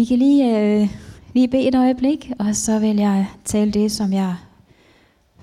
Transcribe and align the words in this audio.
Vi 0.00 0.04
kan 0.04 0.18
lige, 0.18 0.58
øh, 0.58 0.88
lige 1.34 1.48
bede 1.48 1.68
et 1.68 1.74
øjeblik, 1.74 2.32
og 2.38 2.56
så 2.56 2.78
vil 2.78 2.96
jeg 2.96 3.26
tale 3.44 3.70
det, 3.70 3.92
som 3.92 4.12
jeg 4.12 4.36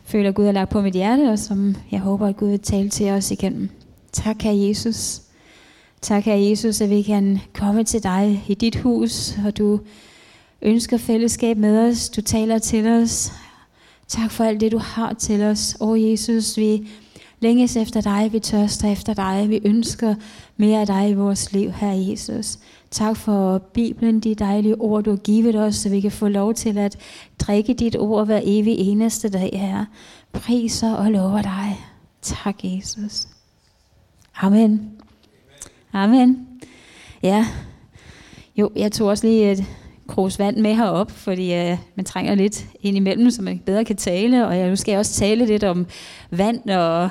føler, 0.03 0.31
Gud 0.31 0.45
har 0.45 0.51
lagt 0.51 0.69
på 0.69 0.81
mit 0.81 0.93
hjerte, 0.93 1.29
og 1.31 1.39
som 1.39 1.75
jeg 1.91 1.99
håber, 1.99 2.27
at 2.27 2.37
Gud 2.37 2.49
vil 2.49 2.59
tale 2.59 2.89
til 2.89 3.09
os 3.11 3.31
igennem. 3.31 3.69
Tak, 4.11 4.41
Herre 4.41 4.67
Jesus. 4.67 5.21
Tak, 6.01 6.23
Herre 6.23 6.49
Jesus, 6.49 6.81
at 6.81 6.89
vi 6.89 7.01
kan 7.01 7.39
komme 7.53 7.83
til 7.83 8.03
dig 8.03 8.43
i 8.47 8.53
dit 8.53 8.75
hus, 8.75 9.37
og 9.45 9.57
du 9.57 9.79
ønsker 10.61 10.97
fællesskab 10.97 11.57
med 11.57 11.89
os. 11.89 12.09
Du 12.09 12.21
taler 12.21 12.59
til 12.59 12.87
os. 12.87 13.31
Tak 14.07 14.31
for 14.31 14.43
alt 14.43 14.61
det, 14.61 14.71
du 14.71 14.77
har 14.77 15.13
til 15.13 15.43
os. 15.43 15.77
Åh 15.81 16.11
Jesus, 16.11 16.57
vi 16.57 16.87
længes 17.39 17.75
efter 17.75 18.01
dig, 18.01 18.29
vi 18.33 18.39
tørster 18.39 18.91
efter 18.91 19.13
dig, 19.13 19.49
vi 19.49 19.59
ønsker 19.63 20.15
mere 20.57 20.81
af 20.81 20.87
dig 20.87 21.09
i 21.09 21.13
vores 21.13 21.53
liv, 21.53 21.71
Herre 21.71 22.09
Jesus. 22.09 22.57
Tak 22.91 23.17
for 23.17 23.57
Bibelen, 23.57 24.19
de 24.19 24.35
dejlige 24.35 24.81
ord, 24.81 25.03
du 25.03 25.09
har 25.09 25.17
givet 25.17 25.55
os, 25.55 25.75
så 25.75 25.89
vi 25.89 26.01
kan 26.01 26.11
få 26.11 26.27
lov 26.27 26.53
til 26.53 26.77
at 26.77 26.97
drikke 27.39 27.73
dit 27.73 27.95
ord 27.95 28.25
hver 28.25 28.41
evig 28.43 28.77
eneste 28.77 29.29
dag, 29.29 29.49
Herre. 29.53 29.85
Priser 30.31 30.93
og 30.93 31.11
lover 31.11 31.41
dig. 31.41 31.79
Tak, 32.21 32.55
Jesus. 32.63 33.27
Amen. 34.35 34.91
Amen. 35.93 36.47
Ja. 37.23 37.47
Jo, 38.55 38.71
jeg 38.75 38.91
tog 38.91 39.07
også 39.07 39.27
lige 39.27 39.51
et 39.51 39.65
krus 40.07 40.39
vand 40.39 40.57
med 40.57 40.75
herop, 40.75 41.11
fordi 41.11 41.53
øh, 41.53 41.77
man 41.95 42.05
trænger 42.05 42.35
lidt 42.35 42.65
ind 42.81 42.97
imellem, 42.97 43.31
så 43.31 43.41
man 43.41 43.59
bedre 43.65 43.85
kan 43.85 43.95
tale. 43.95 44.47
Og 44.47 44.57
jeg, 44.57 44.69
nu 44.69 44.75
skal 44.75 44.91
jeg 44.91 44.99
også 44.99 45.13
tale 45.13 45.45
lidt 45.45 45.63
om 45.63 45.85
vand 46.31 46.69
og, 46.69 47.09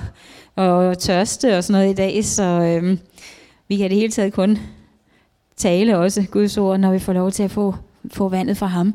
og 0.56 0.98
tørste 0.98 1.56
og 1.56 1.64
sådan 1.64 1.80
noget 1.80 1.92
i 1.92 1.96
dag, 1.96 2.24
så 2.24 2.42
øh, 2.42 2.98
vi 3.68 3.76
kan 3.76 3.90
det 3.90 3.98
hele 3.98 4.12
taget 4.12 4.32
kun 4.32 4.58
tale 5.56 5.98
også 5.98 6.24
Guds 6.30 6.58
ord, 6.58 6.80
når 6.80 6.92
vi 6.92 6.98
får 6.98 7.12
lov 7.12 7.30
til 7.30 7.42
at 7.42 7.50
få, 7.50 7.74
få 8.12 8.28
vandet 8.28 8.56
fra 8.56 8.66
ham. 8.66 8.94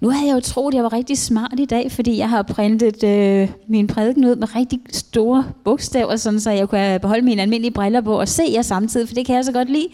Nu 0.00 0.10
havde 0.10 0.26
jeg 0.26 0.34
jo 0.34 0.40
troet, 0.40 0.72
at 0.72 0.76
jeg 0.76 0.84
var 0.84 0.92
rigtig 0.92 1.18
smart 1.18 1.54
i 1.58 1.64
dag, 1.64 1.92
fordi 1.92 2.18
jeg 2.18 2.30
har 2.30 2.42
printet 2.42 3.04
øh, 3.04 3.48
min 3.66 3.86
prædiken 3.86 4.24
ud 4.24 4.36
med 4.36 4.56
rigtig 4.56 4.80
store 4.92 5.44
bogstaver, 5.64 6.16
sådan 6.16 6.40
så 6.40 6.50
jeg 6.50 6.68
kunne 6.68 6.98
beholde 6.98 7.24
mine 7.24 7.42
almindelige 7.42 7.72
briller 7.72 8.00
på 8.00 8.20
og 8.20 8.28
se 8.28 8.42
jer 8.52 8.62
samtidig, 8.62 9.08
for 9.08 9.14
det 9.14 9.26
kan 9.26 9.36
jeg 9.36 9.44
så 9.44 9.52
godt 9.52 9.70
lide. 9.70 9.88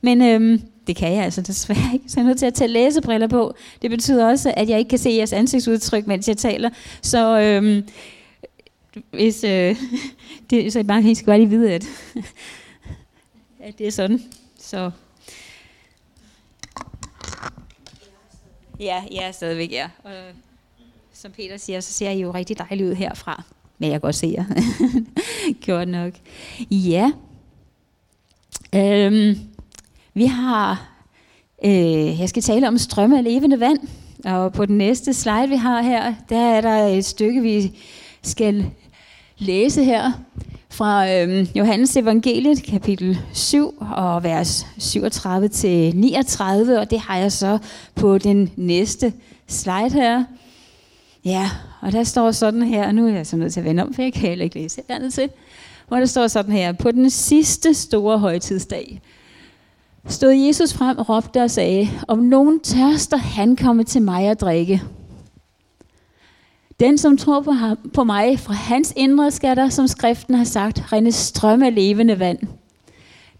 Men 0.00 0.22
øh, 0.22 0.60
det 0.86 0.96
kan 0.96 1.12
jeg 1.12 1.24
altså 1.24 1.42
desværre 1.42 1.90
ikke, 1.92 2.04
så 2.08 2.20
jeg 2.20 2.24
er 2.24 2.28
nødt 2.28 2.38
til 2.38 2.46
at 2.46 2.54
tage 2.54 2.68
læsebriller 2.68 3.26
på. 3.26 3.54
Det 3.82 3.90
betyder 3.90 4.26
også, 4.26 4.54
at 4.56 4.68
jeg 4.68 4.78
ikke 4.78 4.88
kan 4.88 4.98
se 4.98 5.10
jeres 5.10 5.32
ansigtsudtryk, 5.32 6.06
mens 6.06 6.28
jeg 6.28 6.36
taler. 6.36 6.70
Så 7.02 7.40
øh, 7.40 7.82
hvis, 9.10 9.44
øh, 9.44 9.76
det, 10.50 10.72
så 10.72 10.84
bare 10.84 11.02
I 11.02 11.14
skal 11.14 11.26
bare 11.26 11.38
lige 11.38 11.50
vide, 11.50 11.72
at, 11.72 11.86
at 13.66 13.78
det 13.78 13.86
er 13.86 13.90
sådan. 13.90 14.22
Så 14.58 14.90
Ja, 18.80 19.02
ja, 19.12 19.32
stadigvæk, 19.32 19.72
ja. 19.72 19.88
Og, 20.04 20.12
som 21.12 21.32
Peter 21.32 21.56
siger, 21.56 21.80
så 21.80 21.92
ser 21.92 22.10
I 22.10 22.20
jo 22.20 22.30
rigtig 22.30 22.58
dejligt 22.58 22.88
ud 22.88 22.94
herfra. 22.94 23.42
Men 23.78 23.90
jeg 23.90 23.94
kan 23.94 24.00
godt 24.00 24.14
se 24.14 24.34
jer. 24.36 24.44
Gjort 25.64 25.88
nok. 25.88 26.12
Ja. 26.70 27.12
Øhm, 28.74 29.38
vi 30.14 30.26
har, 30.26 30.90
øh, 31.64 32.20
jeg 32.20 32.28
skal 32.28 32.42
tale 32.42 32.68
om 32.68 32.78
strømme 32.78 33.18
af 33.18 33.24
levende 33.24 33.60
vand. 33.60 33.78
Og 34.24 34.52
på 34.52 34.66
den 34.66 34.78
næste 34.78 35.14
slide, 35.14 35.48
vi 35.48 35.56
har 35.56 35.82
her, 35.82 36.14
der 36.28 36.38
er 36.38 36.60
der 36.60 36.86
et 36.86 37.04
stykke, 37.04 37.42
vi 37.42 37.78
skal 38.22 38.70
læse 39.38 39.84
her 39.84 40.12
fra 40.74 41.12
øh, 41.12 41.46
Johannes 41.58 41.96
evangeliet, 41.96 42.62
kapitel 42.62 43.18
7 43.32 43.74
og 43.80 44.24
vers 44.24 44.66
37 44.78 45.48
til 45.48 45.96
39, 45.96 46.78
og 46.78 46.90
det 46.90 47.00
har 47.00 47.16
jeg 47.16 47.32
så 47.32 47.58
på 47.94 48.18
den 48.18 48.50
næste 48.56 49.12
slide 49.48 49.90
her. 49.90 50.24
Ja, 51.24 51.50
og 51.80 51.92
der 51.92 52.04
står 52.04 52.30
sådan 52.30 52.62
her, 52.62 52.86
og 52.86 52.94
nu 52.94 53.08
er 53.08 53.12
jeg 53.12 53.26
så 53.26 53.36
nødt 53.36 53.52
til 53.52 53.60
at 53.60 53.66
vende 53.66 53.82
om, 53.82 53.94
for 53.94 54.02
jeg 54.02 54.12
kan 54.12 54.28
heller 54.28 54.44
ikke 54.44 54.58
læse 54.58 54.82
andet 54.88 55.14
til, 55.14 55.30
hvor 55.88 55.96
der 55.96 56.06
står 56.06 56.26
sådan 56.26 56.52
her, 56.52 56.72
på 56.72 56.90
den 56.90 57.10
sidste 57.10 57.74
store 57.74 58.18
højtidsdag, 58.18 59.00
stod 60.08 60.32
Jesus 60.32 60.74
frem 60.74 60.98
og 60.98 61.08
råbte 61.08 61.42
og 61.42 61.50
sagde, 61.50 61.88
om 62.08 62.18
nogen 62.18 62.60
tørster, 62.60 63.16
han 63.16 63.56
komme 63.56 63.84
til 63.84 64.02
mig 64.02 64.24
at 64.24 64.40
drikke. 64.40 64.82
Den, 66.80 66.98
som 66.98 67.16
tror 67.16 67.40
på, 67.40 67.50
ham, 67.50 67.76
på 67.94 68.04
mig, 68.04 68.38
fra 68.38 68.54
hans 68.54 68.92
indre 68.96 69.30
skal 69.30 69.56
der, 69.56 69.68
som 69.68 69.86
skriften 69.86 70.34
har 70.34 70.44
sagt, 70.44 70.92
rende 70.92 71.12
strømme 71.12 71.66
af 71.66 71.74
levende 71.74 72.18
vand. 72.18 72.38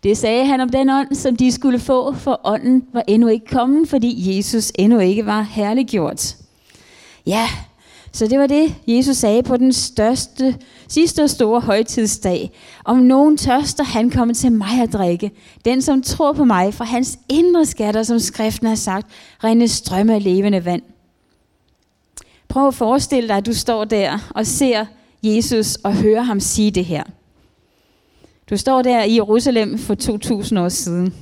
Det 0.02 0.18
sagde 0.18 0.46
han 0.46 0.60
om 0.60 0.68
den 0.68 0.90
ånd, 0.90 1.14
som 1.14 1.36
de 1.36 1.52
skulle 1.52 1.78
få, 1.78 2.12
for 2.12 2.40
ånden 2.44 2.84
var 2.92 3.02
endnu 3.08 3.28
ikke 3.28 3.46
kommet, 3.46 3.88
fordi 3.88 4.36
Jesus 4.36 4.72
endnu 4.74 4.98
ikke 4.98 5.26
var 5.26 5.42
herliggjort. 5.42 6.36
Ja, 7.26 7.48
så 8.12 8.26
det 8.26 8.38
var 8.38 8.46
det, 8.46 8.74
Jesus 8.86 9.16
sagde 9.16 9.42
på 9.42 9.56
den 9.56 9.72
største, 9.72 10.56
sidste 10.88 11.22
og 11.22 11.30
store 11.30 11.60
højtidsdag. 11.60 12.50
Om 12.84 12.96
nogen 12.98 13.36
tørster, 13.36 13.84
han 13.84 14.10
kommer 14.10 14.34
til 14.34 14.52
mig 14.52 14.82
at 14.82 14.92
drikke. 14.92 15.30
Den, 15.64 15.82
som 15.82 16.02
tror 16.02 16.32
på 16.32 16.44
mig, 16.44 16.74
fra 16.74 16.84
hans 16.84 17.18
indre 17.28 17.66
skatter, 17.66 18.02
som 18.02 18.18
skriften 18.18 18.68
har 18.68 18.74
sagt, 18.74 19.06
rende 19.44 19.68
strømme 19.68 20.14
af 20.14 20.24
levende 20.24 20.64
vand. 20.64 20.82
Prøv 22.54 22.68
at 22.68 22.74
forestille 22.74 23.28
dig, 23.28 23.36
at 23.36 23.46
du 23.46 23.54
står 23.54 23.84
der 23.84 24.30
og 24.34 24.46
ser 24.46 24.86
Jesus 25.22 25.76
og 25.76 25.94
hører 25.94 26.22
ham 26.22 26.40
sige 26.40 26.70
det 26.70 26.84
her. 26.84 27.02
Du 28.50 28.56
står 28.56 28.82
der 28.82 29.02
i 29.02 29.14
Jerusalem 29.14 29.78
for 29.78 29.94
2000 29.94 30.60
år 30.60 30.68
siden. 30.68 31.14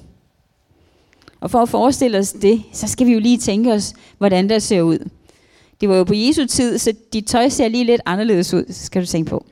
Og 1.40 1.50
for 1.50 1.58
at 1.58 1.68
forestille 1.68 2.18
os 2.18 2.32
det, 2.32 2.62
så 2.72 2.88
skal 2.88 3.06
vi 3.06 3.12
jo 3.12 3.18
lige 3.18 3.38
tænke 3.38 3.72
os, 3.72 3.94
hvordan 4.18 4.48
det 4.48 4.62
ser 4.62 4.82
ud. 4.82 4.98
Det 5.80 5.88
var 5.88 5.96
jo 5.96 6.04
på 6.04 6.14
Jesu 6.14 6.46
tid, 6.46 6.78
så 6.78 6.92
de 7.12 7.20
tøj 7.20 7.48
ser 7.48 7.68
lige 7.68 7.84
lidt 7.84 8.02
anderledes 8.06 8.54
ud, 8.54 8.64
skal 8.68 9.02
du 9.02 9.06
tænke 9.06 9.30
på. 9.30 9.44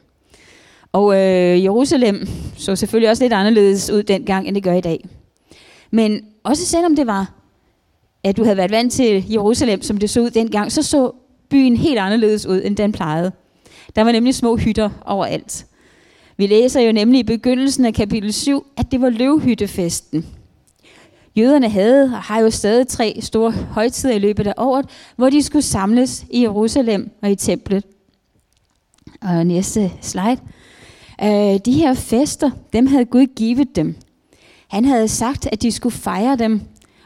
Og 0.93 1.15
øh, 1.15 1.65
Jerusalem 1.65 2.29
så 2.57 2.77
selvfølgelig 2.77 3.11
også 3.11 3.25
lidt 3.25 3.33
anderledes 3.33 3.91
ud 3.91 4.03
dengang, 4.03 4.49
end 4.49 4.55
det 4.55 4.63
gør 4.63 4.75
i 4.75 4.81
dag. 4.81 5.09
Men 5.91 6.25
også 6.45 6.67
selvom 6.67 6.97
det 6.97 7.07
var, 7.07 7.35
at 8.25 8.37
du 8.37 8.45
havde 8.45 8.57
været 8.57 8.71
vant 8.71 8.93
til 8.93 9.25
Jerusalem, 9.33 9.83
som 9.83 9.97
det 9.97 10.11
så 10.11 10.21
ud 10.21 10.31
dengang, 10.31 10.73
så 10.73 10.83
så 10.83 11.13
byen 11.51 11.77
helt 11.77 11.99
anderledes 11.99 12.47
ud, 12.47 12.63
end 12.65 12.77
den 12.77 12.93
plejede. 12.93 13.33
Der 13.97 14.03
var 14.03 14.13
nemlig 14.13 14.35
små 14.35 14.57
hytter 14.57 14.91
overalt. 15.07 15.67
Vi 16.37 16.47
læser 16.47 16.81
jo 16.81 16.93
nemlig 16.93 17.19
i 17.19 17.23
begyndelsen 17.23 17.85
af 17.85 17.95
kapitel 17.95 18.33
7, 18.33 18.67
at 18.77 18.93
det 18.93 19.01
var 19.01 19.09
løvhyttefesten. 19.09 20.27
Jøderne 21.37 21.69
havde 21.69 22.05
og 22.05 22.23
har 22.23 22.41
jo 22.41 22.51
stadig 22.51 22.89
tre 22.89 23.19
store 23.21 23.51
højtider 23.51 24.15
i 24.15 24.19
løbet 24.19 24.47
af 24.47 24.55
året, 24.57 24.87
hvor 25.17 25.31
de 25.31 25.43
skulle 25.43 25.63
samles 25.63 26.25
i 26.31 26.43
Jerusalem 26.43 27.11
og 27.23 27.31
i 27.31 27.35
templet. 27.35 27.85
Og 29.23 29.47
næste 29.47 29.93
slide. 30.01 30.39
Øh, 31.23 31.61
de 31.65 31.73
her 31.73 31.95
fester, 31.95 32.51
dem 32.73 32.87
havde 32.87 33.05
Gud 33.05 33.27
givet 33.27 33.77
dem. 33.77 33.97
Han 34.69 34.85
havde 34.85 35.09
sagt, 35.09 35.49
at 35.53 35.63
de 35.63 35.73
skulle 35.73 35.95
fejre 35.95 36.37
dem. 36.37 36.61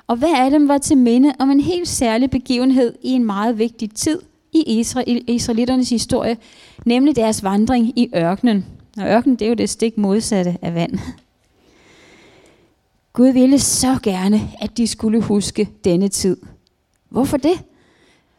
Og 0.06 0.16
hver 0.16 0.44
af 0.44 0.50
dem 0.50 0.68
var 0.68 0.78
til 0.78 0.98
minde 0.98 1.32
om 1.38 1.50
en 1.50 1.60
helt 1.60 1.88
særlig 1.88 2.30
begivenhed 2.30 2.94
i 3.02 3.10
en 3.10 3.24
meget 3.24 3.58
vigtig 3.58 3.94
tid– 3.94 4.18
i 4.54 4.80
Israel, 4.80 5.24
israelitternes 5.26 5.90
historie, 5.90 6.36
nemlig 6.84 7.16
deres 7.16 7.42
vandring 7.42 7.98
i 7.98 8.10
ørkenen. 8.14 8.66
Og 8.96 9.06
ørkenen, 9.06 9.36
det 9.36 9.44
er 9.44 9.48
jo 9.48 9.54
det 9.54 9.70
stik 9.70 9.98
modsatte 9.98 10.58
af 10.62 10.74
vand. 10.74 10.98
Gud 13.12 13.28
ville 13.28 13.58
så 13.58 13.98
gerne, 14.02 14.40
at 14.60 14.76
de 14.76 14.86
skulle 14.86 15.20
huske 15.20 15.68
denne 15.84 16.08
tid. 16.08 16.36
Hvorfor 17.08 17.36
det? 17.36 17.62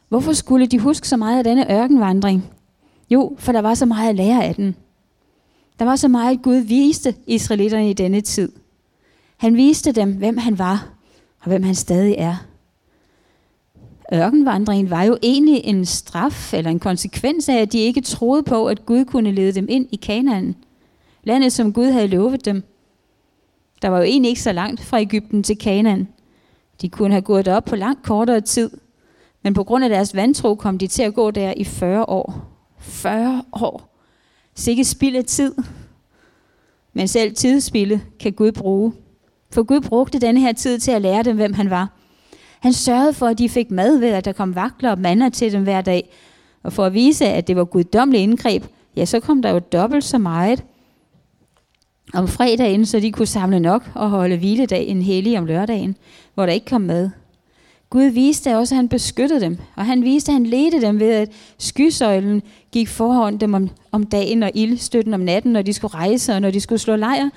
Hvorfor 0.09 0.33
skulle 0.33 0.67
de 0.67 0.79
huske 0.79 1.07
så 1.07 1.17
meget 1.17 1.37
af 1.37 1.43
denne 1.43 1.71
ørkenvandring? 1.71 2.45
Jo, 3.09 3.35
for 3.39 3.51
der 3.51 3.61
var 3.61 3.73
så 3.73 3.85
meget 3.85 4.09
at 4.09 4.15
lære 4.15 4.43
af 4.43 4.55
den. 4.55 4.75
Der 5.79 5.85
var 5.85 5.95
så 5.95 6.07
meget, 6.07 6.37
at 6.37 6.43
Gud 6.43 6.55
viste 6.55 7.15
israelitterne 7.27 7.89
i 7.89 7.93
denne 7.93 8.21
tid. 8.21 8.51
Han 9.37 9.55
viste 9.55 9.91
dem, 9.91 10.13
hvem 10.13 10.37
han 10.37 10.59
var, 10.59 10.87
og 11.41 11.47
hvem 11.47 11.63
han 11.63 11.75
stadig 11.75 12.15
er 12.17 12.45
ørkenvandringen 14.13 14.89
var 14.89 15.03
jo 15.03 15.17
egentlig 15.21 15.61
en 15.63 15.85
straf 15.85 16.53
eller 16.53 16.71
en 16.71 16.79
konsekvens 16.79 17.49
af, 17.49 17.61
at 17.61 17.71
de 17.71 17.79
ikke 17.79 18.01
troede 18.01 18.43
på, 18.43 18.67
at 18.67 18.85
Gud 18.85 19.05
kunne 19.05 19.31
lede 19.31 19.51
dem 19.51 19.65
ind 19.69 19.87
i 19.91 19.95
Kanaan. 19.95 20.55
Landet, 21.23 21.53
som 21.53 21.73
Gud 21.73 21.91
havde 21.91 22.07
lovet 22.07 22.45
dem. 22.45 22.63
Der 23.81 23.89
var 23.89 23.97
jo 23.97 24.03
egentlig 24.03 24.29
ikke 24.29 24.41
så 24.41 24.51
langt 24.51 24.81
fra 24.81 25.01
Ægypten 25.01 25.43
til 25.43 25.57
Kanaan. 25.57 26.07
De 26.81 26.89
kunne 26.89 27.11
have 27.11 27.21
gået 27.21 27.45
derop 27.45 27.65
på 27.65 27.75
langt 27.75 28.03
kortere 28.03 28.41
tid, 28.41 28.69
men 29.43 29.53
på 29.53 29.63
grund 29.63 29.83
af 29.83 29.89
deres 29.89 30.15
vantro 30.15 30.55
kom 30.55 30.77
de 30.77 30.87
til 30.87 31.03
at 31.03 31.13
gå 31.13 31.31
der 31.31 31.53
i 31.57 31.63
40 31.63 32.09
år. 32.09 32.51
40 32.79 33.43
år. 33.53 33.97
Sikke 34.55 34.83
spild 34.83 35.15
af 35.15 35.25
tid. 35.25 35.55
Men 36.93 37.07
selv 37.07 37.35
tidsspilde 37.35 38.01
kan 38.19 38.33
Gud 38.33 38.51
bruge. 38.51 38.93
For 39.51 39.63
Gud 39.63 39.81
brugte 39.81 40.19
denne 40.19 40.39
her 40.39 40.53
tid 40.53 40.79
til 40.79 40.91
at 40.91 41.01
lære 41.01 41.23
dem, 41.23 41.35
hvem 41.35 41.53
han 41.53 41.69
var– 41.69 41.89
han 42.65 42.73
sørgede 42.73 43.13
for, 43.13 43.27
at 43.27 43.37
de 43.37 43.49
fik 43.49 43.71
mad 43.71 43.97
ved, 43.97 44.09
at 44.09 44.25
der 44.25 44.31
kom 44.31 44.55
vakler 44.55 44.91
og 44.91 44.99
mander 44.99 45.29
til 45.29 45.51
dem 45.51 45.63
hver 45.63 45.81
dag. 45.81 46.09
Og 46.63 46.73
for 46.73 46.85
at 46.85 46.93
vise, 46.93 47.25
at 47.25 47.47
det 47.47 47.55
var 47.55 47.63
guddommeligt 47.63 48.21
indgreb, 48.21 48.63
ja, 48.95 49.05
så 49.05 49.19
kom 49.19 49.41
der 49.41 49.49
jo 49.49 49.59
dobbelt 49.59 50.03
så 50.03 50.17
meget 50.17 50.63
om 52.13 52.27
fredagen, 52.27 52.85
så 52.85 52.99
de 52.99 53.11
kunne 53.11 53.27
samle 53.27 53.59
nok 53.59 53.83
og 53.95 54.09
holde 54.09 54.37
hviledag 54.37 54.87
en 54.87 55.01
hellig 55.01 55.37
om 55.37 55.45
lørdagen, 55.45 55.95
hvor 56.33 56.45
der 56.45 56.53
ikke 56.53 56.65
kom 56.65 56.81
mad. 56.81 57.09
Gud 57.89 58.03
viste 58.03 58.57
også, 58.57 58.75
at 58.75 58.77
han 58.77 58.89
beskyttede 58.89 59.41
dem, 59.41 59.57
og 59.75 59.85
han 59.85 60.03
viste, 60.03 60.31
at 60.31 60.33
han 60.33 60.45
ledte 60.45 60.81
dem 60.81 60.99
ved, 60.99 61.11
at 61.11 61.31
skysøjlen 61.57 62.41
gik 62.71 62.87
foran 62.87 63.37
dem 63.37 63.53
om, 63.53 63.69
om 63.91 64.03
dagen 64.03 64.43
og 64.43 64.51
ildstøtten 64.53 65.13
om 65.13 65.19
natten, 65.19 65.53
når 65.53 65.61
de 65.61 65.73
skulle 65.73 65.95
rejse 65.95 66.33
og 66.33 66.41
når 66.41 66.51
de 66.51 66.59
skulle 66.59 66.79
slå 66.79 66.95
lejr. 66.95 67.29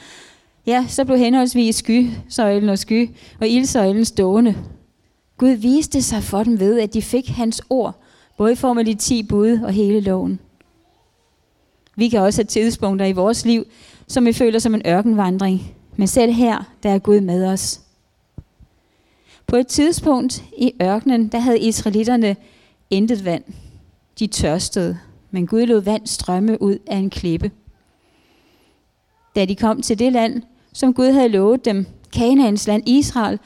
Ja, 0.66 0.84
så 0.88 1.04
blev 1.04 1.18
henholdsvis 1.18 1.76
skysøjlen 1.76 2.68
og 2.68 2.78
sky 2.78 3.10
og 3.40 3.48
ildsøjlen 3.48 4.04
stående. 4.04 4.54
Gud 5.38 5.50
viste 5.50 6.02
sig 6.02 6.22
for 6.22 6.42
dem 6.42 6.60
ved, 6.60 6.80
at 6.80 6.94
de 6.94 7.02
fik 7.02 7.28
hans 7.28 7.62
ord, 7.70 7.94
både 8.36 8.52
i 8.52 8.56
form 8.56 8.78
af 8.78 8.84
de 8.84 8.94
ti 8.94 9.22
bud 9.22 9.60
og 9.64 9.72
hele 9.72 10.00
loven. 10.00 10.40
Vi 11.96 12.08
kan 12.08 12.20
også 12.20 12.40
have 12.40 12.46
tidspunkter 12.46 13.06
i 13.06 13.12
vores 13.12 13.44
liv, 13.44 13.66
som 14.06 14.26
vi 14.26 14.32
føler 14.32 14.58
som 14.58 14.74
en 14.74 14.82
ørkenvandring. 14.86 15.74
Men 15.96 16.08
selv 16.08 16.32
her, 16.32 16.72
der 16.82 16.90
er 16.90 16.98
Gud 16.98 17.20
med 17.20 17.46
os. 17.46 17.80
På 19.46 19.56
et 19.56 19.66
tidspunkt 19.66 20.44
i 20.58 20.72
ørkenen, 20.82 21.28
der 21.28 21.38
havde 21.38 21.60
israelitterne 21.60 22.36
intet 22.90 23.24
vand. 23.24 23.44
De 24.18 24.26
tørstede, 24.26 24.98
men 25.30 25.46
Gud 25.46 25.66
lod 25.66 25.80
vand 25.80 26.06
strømme 26.06 26.62
ud 26.62 26.78
af 26.86 26.96
en 26.96 27.10
klippe. 27.10 27.50
Da 29.36 29.44
de 29.44 29.56
kom 29.56 29.82
til 29.82 29.98
det 29.98 30.12
land, 30.12 30.42
som 30.72 30.94
Gud 30.94 31.10
havde 31.10 31.28
lovet 31.28 31.64
dem, 31.64 31.86
Kanaans 32.12 32.66
land 32.66 32.88
Israel, 32.88 33.38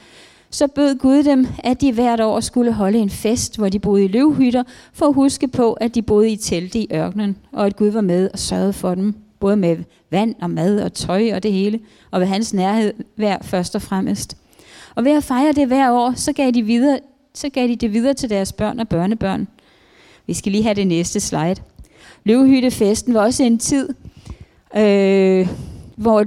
så 0.53 0.67
bød 0.67 0.95
Gud 0.95 1.23
dem, 1.23 1.47
at 1.63 1.81
de 1.81 1.91
hvert 1.91 2.19
år 2.21 2.39
skulle 2.39 2.71
holde 2.71 2.99
en 2.99 3.09
fest, 3.09 3.57
hvor 3.57 3.69
de 3.69 3.79
boede 3.79 4.05
i 4.05 4.07
løvhytter, 4.07 4.63
for 4.93 5.05
at 5.05 5.13
huske 5.13 5.47
på, 5.47 5.73
at 5.73 5.95
de 5.95 6.01
boede 6.01 6.29
i 6.29 6.35
telte 6.35 6.79
i 6.79 6.87
ørkenen, 6.93 7.37
og 7.51 7.65
at 7.65 7.75
Gud 7.75 7.87
var 7.87 8.01
med 8.01 8.29
og 8.33 8.39
sørgede 8.39 8.73
for 8.73 8.95
dem, 8.95 9.15
både 9.39 9.55
med 9.55 9.77
vand 10.11 10.35
og 10.41 10.49
mad 10.49 10.81
og 10.81 10.93
tøj 10.93 11.31
og 11.33 11.43
det 11.43 11.53
hele, 11.53 11.79
og 12.11 12.19
ved 12.19 12.27
hans 12.27 12.53
nærhed 12.53 12.93
hver 13.15 13.37
først 13.41 13.75
og 13.75 13.81
fremmest. 13.81 14.37
Og 14.95 15.05
ved 15.05 15.11
at 15.11 15.23
fejre 15.23 15.51
det 15.51 15.67
hver 15.67 15.91
år, 15.91 16.13
så 16.15 16.33
gav 16.33 16.51
de, 16.51 16.63
videre, 16.63 16.99
så 17.33 17.49
gav 17.49 17.67
de 17.67 17.75
det 17.75 17.93
videre 17.93 18.13
til 18.13 18.29
deres 18.29 18.53
børn 18.53 18.79
og 18.79 18.87
børnebørn. 18.87 19.47
Vi 20.27 20.33
skal 20.33 20.51
lige 20.51 20.63
have 20.63 20.75
det 20.75 20.87
næste 20.87 21.19
slide. 21.19 21.55
Løvehyttefesten 22.23 23.13
var 23.13 23.21
også 23.21 23.43
en 23.43 23.57
tid, 23.57 23.89
øh, 24.77 25.47
hvor 25.95 26.25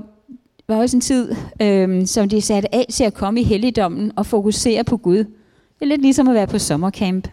var 0.68 0.76
også 0.76 0.96
en 0.96 1.00
tid, 1.00 1.34
øh, 1.62 2.06
som 2.06 2.28
de 2.28 2.40
satte 2.40 2.74
af 2.74 2.86
til 2.90 3.04
at 3.04 3.14
komme 3.14 3.40
i 3.40 3.44
helligdommen 3.44 4.12
og 4.16 4.26
fokusere 4.26 4.84
på 4.84 4.96
Gud. 4.96 5.18
Det 5.18 5.82
er 5.82 5.86
lidt 5.86 6.02
ligesom 6.02 6.28
at 6.28 6.34
være 6.34 6.46
på 6.46 6.58
sommercamp. 6.58 7.28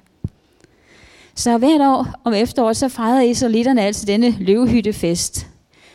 Så 1.35 1.57
hvert 1.57 1.81
år 1.81 2.07
om 2.23 2.33
efteråret, 2.33 2.77
så 2.77 2.89
fejrede 2.89 3.27
israelitterne 3.27 3.81
altså 3.81 4.05
denne 4.05 4.35
løvehyttefest 4.39 5.47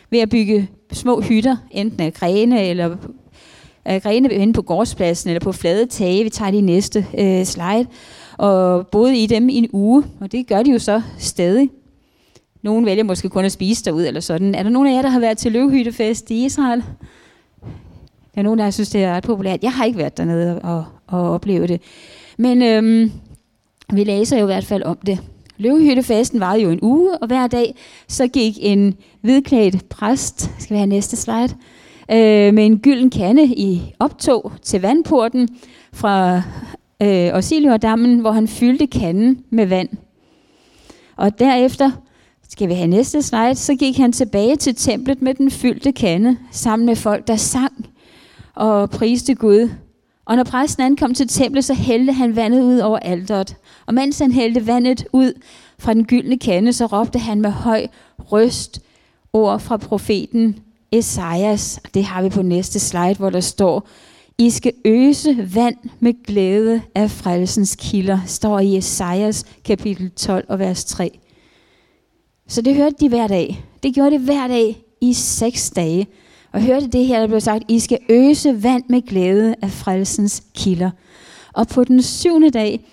ved 0.09 0.19
at 0.19 0.29
bygge 0.29 0.69
små 0.91 1.21
hytter, 1.21 1.57
enten 1.71 2.01
af 2.01 2.13
grene 2.13 2.65
eller 2.65 2.95
af 3.85 4.01
grene 4.01 4.33
inde 4.33 4.53
på 4.53 4.61
gårdspladsen 4.61 5.29
eller 5.29 5.39
på 5.39 5.51
flade 5.51 5.85
tage. 5.85 6.23
Vi 6.23 6.29
tager 6.29 6.51
de 6.51 6.61
næste 6.61 7.05
øh, 7.17 7.45
slide. 7.45 7.87
Og 8.37 8.87
boede 8.87 9.17
i 9.17 9.27
dem 9.27 9.49
i 9.49 9.55
en 9.55 9.69
uge, 9.73 10.03
og 10.19 10.31
det 10.31 10.47
gør 10.47 10.63
de 10.63 10.71
jo 10.71 10.79
så 10.79 11.01
stadig. 11.17 11.69
Nogle 12.61 12.85
vælger 12.85 13.03
måske 13.03 13.29
kun 13.29 13.45
at 13.45 13.51
spise 13.51 13.85
derud 13.85 14.05
eller 14.05 14.21
sådan. 14.21 14.55
Er 14.55 14.63
der 14.63 14.69
nogen 14.69 14.87
af 14.87 14.93
jer, 14.93 15.01
der 15.01 15.09
har 15.09 15.19
været 15.19 15.37
til 15.37 15.51
løvehyttefest 15.51 16.31
i 16.31 16.45
Israel? 16.45 16.83
Der 18.39 18.43
er 18.43 18.47
nogen, 18.47 18.59
der 18.59 18.69
synes, 18.69 18.89
det 18.89 19.03
er 19.03 19.15
ret 19.15 19.23
populært. 19.23 19.63
Jeg 19.63 19.71
har 19.71 19.85
ikke 19.85 19.97
været 19.97 20.17
dernede 20.17 20.61
og, 20.61 20.85
og 21.07 21.31
opleve 21.31 21.67
det. 21.67 21.81
Men 22.37 22.61
øhm, 22.61 23.11
vi 23.93 24.03
læser 24.03 24.37
jo 24.37 24.43
i 24.43 24.45
hvert 24.45 24.65
fald 24.65 24.83
om 24.83 24.97
det. 25.05 25.19
Løvehyttefesten 25.57 26.39
var 26.39 26.55
jo 26.55 26.69
en 26.69 26.79
uge, 26.81 27.17
og 27.17 27.27
hver 27.27 27.47
dag 27.47 27.75
så 28.07 28.27
gik 28.27 28.57
en 28.61 28.95
hvidklædt 29.21 29.89
præst, 29.89 30.51
skal 30.59 30.73
vi 30.73 30.77
have 30.77 30.87
næste 30.87 31.17
slide, 31.17 31.55
øh, 32.11 32.53
med 32.53 32.65
en 32.65 32.79
gylden 32.79 33.09
kande 33.09 33.45
i 33.45 33.93
optog 33.99 34.51
til 34.61 34.81
vandporten 34.81 35.49
fra 35.93 36.41
øh, 37.01 37.33
Osiliordammen, 37.33 38.19
hvor 38.19 38.31
han 38.31 38.47
fyldte 38.47 38.87
kanden 38.87 39.43
med 39.49 39.65
vand. 39.65 39.89
Og 41.17 41.39
derefter, 41.39 41.91
skal 42.49 42.69
vi 42.69 42.73
have 42.73 42.87
næste 42.87 43.21
slide, 43.21 43.55
så 43.55 43.75
gik 43.75 43.97
han 43.97 44.11
tilbage 44.11 44.55
til 44.55 44.75
templet 44.75 45.21
med 45.21 45.33
den 45.33 45.51
fyldte 45.51 45.91
kande, 45.91 46.37
sammen 46.51 46.85
med 46.85 46.95
folk, 46.95 47.27
der 47.27 47.35
sang 47.35 47.88
og 48.59 48.89
priste 48.89 49.35
Gud. 49.35 49.69
Og 50.25 50.35
når 50.35 50.43
præsten 50.43 50.83
ankom 50.83 51.13
til 51.13 51.27
templet, 51.27 51.65
så 51.65 51.73
hældte 51.73 52.13
han 52.13 52.35
vandet 52.35 52.63
ud 52.63 52.79
over 52.79 52.99
alderet. 52.99 53.55
Og 53.85 53.93
mens 53.93 54.19
han 54.19 54.31
hældte 54.31 54.67
vandet 54.67 55.05
ud 55.13 55.33
fra 55.79 55.93
den 55.93 56.05
gyldne 56.05 56.37
kande, 56.37 56.73
så 56.73 56.85
råbte 56.85 57.19
han 57.19 57.41
med 57.41 57.51
høj 57.51 57.87
røst 58.19 58.81
ord 59.33 59.59
fra 59.59 59.77
profeten 59.77 60.59
Esajas. 60.91 61.79
Det 61.93 62.03
har 62.03 62.21
vi 62.21 62.29
på 62.29 62.41
næste 62.41 62.79
slide, 62.79 63.15
hvor 63.17 63.29
der 63.29 63.39
står, 63.39 63.87
I 64.37 64.49
skal 64.49 64.73
øse 64.85 65.55
vand 65.55 65.77
med 65.99 66.23
glæde 66.23 66.81
af 66.95 67.11
frelsens 67.11 67.75
kilder, 67.79 68.19
står 68.25 68.59
i 68.59 68.77
Esajas 68.77 69.45
kapitel 69.65 70.11
12 70.11 70.45
og 70.49 70.59
vers 70.59 70.85
3. 70.85 71.19
Så 72.47 72.61
det 72.61 72.75
hørte 72.75 72.95
de 72.99 73.09
hver 73.09 73.27
dag. 73.27 73.65
Det 73.83 73.93
gjorde 73.93 74.11
det 74.11 74.19
hver 74.19 74.47
dag 74.47 74.83
i 75.01 75.13
seks 75.13 75.69
dage 75.69 76.07
og 76.51 76.61
hørte 76.61 76.87
det 76.87 77.05
her, 77.05 77.19
der 77.19 77.27
blev 77.27 77.41
sagt, 77.41 77.63
I 77.67 77.79
skal 77.79 77.99
øse 78.09 78.63
vand 78.63 78.83
med 78.89 79.01
glæde 79.01 79.55
af 79.61 79.71
frelsens 79.71 80.43
kilder. 80.55 80.91
Og 81.53 81.67
på 81.67 81.83
den 81.83 82.01
syvende 82.01 82.49
dag, 82.49 82.85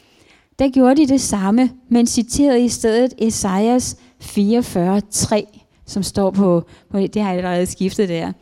der 0.58 0.68
gjorde 0.68 0.96
de 0.96 1.06
det 1.06 1.20
samme, 1.20 1.70
men 1.88 2.06
citerede 2.06 2.64
i 2.64 2.68
stedet 2.68 3.14
Esajas 3.18 3.96
44.3, 4.22 5.82
som 5.86 6.02
står 6.02 6.30
på, 6.30 6.62
på, 6.90 6.98
det 6.98 7.22
har 7.22 7.28
jeg 7.30 7.38
allerede 7.38 7.66
skiftet 7.66 8.08
der, 8.08 8.32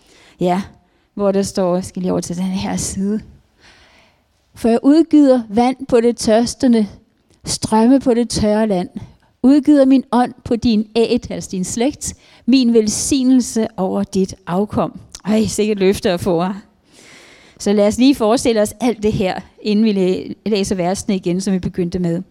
ja, 0.41 0.63
hvor 1.15 1.33
der 1.33 1.43
står, 1.43 1.81
skal 1.81 2.03
lige 2.03 2.13
over 2.13 2.21
til 2.21 2.37
den 2.37 2.45
her 2.45 2.77
side. 2.77 3.21
For 4.55 4.69
jeg 4.69 4.79
udgyder 4.83 5.43
vand 5.49 5.87
på 5.87 6.01
det 6.01 6.17
tørstende, 6.17 6.89
strømme 7.45 8.01
på 8.01 8.15
det 8.15 8.29
tørre 8.29 8.67
land. 8.67 8.89
Udgyder 9.45 9.85
min 9.85 10.05
ånd 10.13 10.35
på 10.45 10.57
din 10.57 10.87
æt, 10.97 11.31
altså 11.31 11.49
din 11.53 11.65
slægt, 11.65 12.15
min 12.47 12.75
velsignelse 12.75 13.67
over 13.77 14.03
dit 14.03 14.35
afkom. 14.47 15.01
Ej, 15.25 15.45
sikkert 15.47 15.79
løfte 15.79 16.11
at 16.11 16.21
få. 16.21 16.45
Så 17.59 17.73
lad 17.73 17.87
os 17.87 17.99
lige 17.99 18.15
forestille 18.15 18.63
os 18.63 18.75
alt 18.81 19.03
det 19.03 19.13
her, 19.13 19.41
inden 19.63 19.85
vi 19.85 19.93
læser 20.47 20.75
versene 20.75 21.17
igen, 21.17 21.41
som 21.41 21.55
vi 21.55 21.59
begyndte 21.59 21.99
med. 21.99 22.23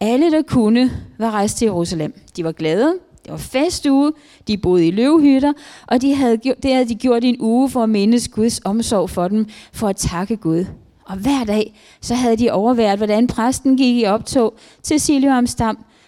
Alle, 0.00 0.30
der 0.30 0.42
kunne, 0.42 0.90
var 1.18 1.30
rejst 1.30 1.56
til 1.56 1.66
Jerusalem. 1.66 2.14
De 2.36 2.44
var 2.44 2.52
glade. 2.52 2.94
Det 3.22 3.30
var 3.30 3.36
festuge. 3.36 4.12
De 4.48 4.56
boede 4.56 4.86
i 4.86 4.90
løvhytter. 4.90 5.52
Og 5.86 6.02
de 6.02 6.14
havde, 6.14 6.36
det 6.36 6.72
havde 6.72 6.88
de 6.88 6.94
gjort 6.94 7.24
i 7.24 7.28
en 7.28 7.40
uge 7.40 7.70
for 7.70 7.82
at 7.82 7.88
mindes 7.88 8.28
Guds 8.28 8.60
omsorg 8.64 9.10
for 9.10 9.28
dem, 9.28 9.46
for 9.72 9.88
at 9.88 9.96
takke 9.96 10.36
Gud. 10.36 10.64
Og 11.04 11.16
hver 11.16 11.44
dag, 11.44 11.80
så 12.00 12.14
havde 12.14 12.36
de 12.36 12.50
overværet, 12.50 12.98
hvordan 12.98 13.26
præsten 13.26 13.76
gik 13.76 13.96
i 13.96 14.04
optog 14.04 14.54
til 14.82 15.00
Silioams 15.00 15.54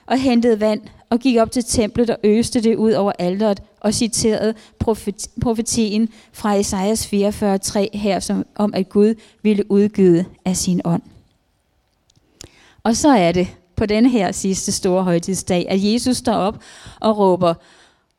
og 0.07 0.19
hentede 0.19 0.61
vand 0.61 0.81
og 1.11 1.21
gik 1.21 1.37
op 1.37 1.51
til 1.51 1.65
templet 1.65 2.11
og 2.11 2.19
øste 2.25 2.61
det 2.61 2.77
ud 2.77 2.93
over 2.93 3.13
alderet 3.19 3.63
og 3.81 3.95
citerede 3.95 4.55
profetien 5.41 6.09
fra 6.33 6.55
Esajas 6.55 7.07
44.3 7.07 7.99
her, 7.99 8.21
som, 8.21 8.47
om 8.55 8.75
at 8.75 8.89
Gud 8.89 9.15
ville 9.43 9.71
udgyde 9.71 10.25
af 10.45 10.57
sin 10.57 10.81
ånd. 10.85 11.03
Og 12.83 12.97
så 12.97 13.09
er 13.09 13.33
det 13.33 13.49
på 13.77 13.87
denne 13.87 14.09
her 14.09 14.33
sidste 14.33 14.73
store 14.73 15.05
højtidsdag, 15.05 15.67
at 15.69 15.85
Jesus 15.85 16.17
står 16.17 16.35
op 16.35 16.63
og 17.01 17.19
råber, 17.19 17.55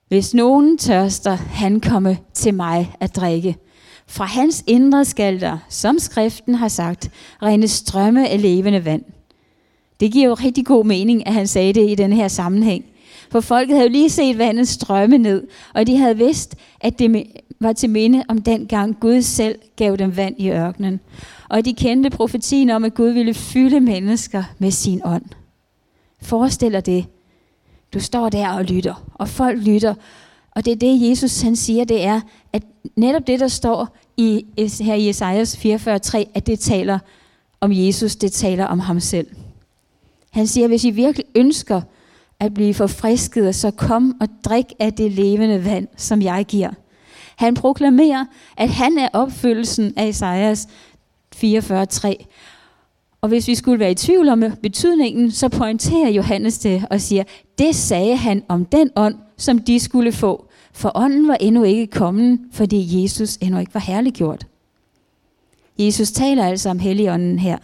hvis 0.08 0.34
nogen 0.34 0.78
tørster, 0.78 1.36
han 1.36 1.80
komme 1.80 2.18
til 2.34 2.54
mig 2.54 2.96
at 3.00 3.16
drikke. 3.16 3.56
Fra 4.08 4.26
hans 4.26 4.64
indre 4.68 5.06
skal 5.06 5.42
der, 5.42 5.58
som 5.70 6.00
skriften 6.00 6.56
har 6.56 6.68
sagt, 6.68 7.10
rene 7.44 7.68
strømme 7.68 8.30
af 8.30 8.42
levende 8.42 8.86
vand. 8.86 9.04
Det 10.00 10.12
giver 10.12 10.26
jo 10.26 10.34
rigtig 10.34 10.66
god 10.66 10.86
mening, 10.86 11.28
at 11.28 11.34
han 11.34 11.48
sagde 11.48 11.74
det 11.74 11.90
i 11.90 11.96
den 11.96 12.14
her 12.14 12.28
sammenhæng. 12.28 12.86
For 13.32 13.40
folket 13.40 13.76
havde 13.76 13.88
jo 13.88 13.92
lige 13.92 14.10
set 14.10 14.38
vandet 14.38 14.68
strømme 14.68 15.18
ned, 15.18 15.48
og 15.74 15.88
de 15.88 15.98
havde 15.98 16.18
vidst, 16.18 16.56
at 16.82 17.00
det 17.00 17.24
var 17.60 17.74
til 17.74 17.90
minde 17.90 18.24
om 18.28 18.42
den 18.42 18.68
gang 18.68 19.00
Gud 19.00 19.22
selv 19.22 19.60
gav 19.76 19.96
dem 19.96 20.18
vand 20.18 20.36
i 20.38 20.50
ørkenen. 20.50 21.00
Og 21.50 21.66
de 21.66 21.74
kendte 21.74 22.10
profetien 22.10 22.70
om, 22.70 22.84
at 22.84 22.94
Gud 22.94 23.10
ville 23.10 23.34
fylde 23.34 23.80
mennesker 23.80 24.44
med 24.60 24.72
sin 24.72 25.02
ånd. 25.06 25.26
Forestil 26.22 26.74
dig 26.74 26.86
det. 26.86 27.06
Du 27.94 28.00
står 28.00 28.30
der 28.30 28.50
og 28.50 28.64
lytter, 28.64 29.12
og 29.14 29.30
folk 29.30 29.60
lytter. 29.68 29.94
Og 30.52 30.66
det 30.66 30.72
er 30.72 30.76
det, 30.76 31.10
Jesus 31.10 31.42
han 31.42 31.56
siger, 31.56 31.84
det 31.84 32.04
er, 32.04 32.22
at 32.54 32.64
netop 32.96 33.28
det, 33.28 33.40
der 33.40 33.48
står 33.48 33.98
i, 34.18 34.46
her 34.82 34.96
i 34.96 35.10
Esajas 35.10 35.56
44.3, 35.56 36.24
at 36.34 36.48
det 36.48 36.60
taler 36.60 37.00
om 37.62 37.72
Jesus, 37.74 38.16
det 38.16 38.32
taler 38.32 38.66
om 38.66 38.80
ham 38.80 39.00
selv. 39.00 39.28
Han 40.36 40.48
siger, 40.48 40.68
hvis 40.68 40.84
I 40.84 40.90
virkelig 40.90 41.26
ønsker 41.36 41.82
at 42.40 42.54
blive 42.54 42.74
forfrisket, 42.74 43.56
så 43.56 43.72
kom 43.72 44.16
og 44.22 44.28
drik 44.46 44.66
af 44.80 44.94
det 44.94 45.12
levende 45.12 45.66
vand, 45.66 45.88
som 45.98 46.22
jeg 46.22 46.46
giver. 46.48 46.70
Han 47.36 47.54
proklamerer, 47.54 48.26
at 48.58 48.70
han 48.70 48.98
er 48.98 49.10
opfyldelsen 49.14 49.94
af 49.98 50.08
Esajas 50.08 50.68
44.3. 51.36 52.26
Og 53.22 53.30
hvis 53.30 53.48
vi 53.48 53.56
skulle 53.56 53.80
være 53.80 53.92
i 53.92 53.96
tvivl 53.96 54.30
om 54.30 54.44
betydningen, 54.62 55.32
så 55.32 55.50
pointerer 55.50 56.10
Johannes 56.10 56.60
det 56.60 56.86
og 56.90 57.02
siger, 57.02 57.24
det 57.58 57.76
sagde 57.76 58.16
han 58.16 58.44
om 58.48 58.66
den 58.66 58.90
ånd, 58.96 59.16
som 59.38 59.60
de 59.60 59.80
skulle 59.80 60.12
få. 60.12 60.50
For 60.74 60.92
ånden 60.96 61.28
var 61.28 61.36
endnu 61.36 61.64
ikke 61.64 61.88
kommet, 61.88 62.40
fordi 62.52 63.04
Jesus 63.04 63.38
endnu 63.42 63.60
ikke 63.60 63.74
var 63.74 63.80
herliggjort. 63.80 64.48
Jesus 65.80 66.12
taler 66.12 66.46
altså 66.46 66.70
om 66.70 66.80
Helligånden 66.80 67.40
her. 67.40 67.58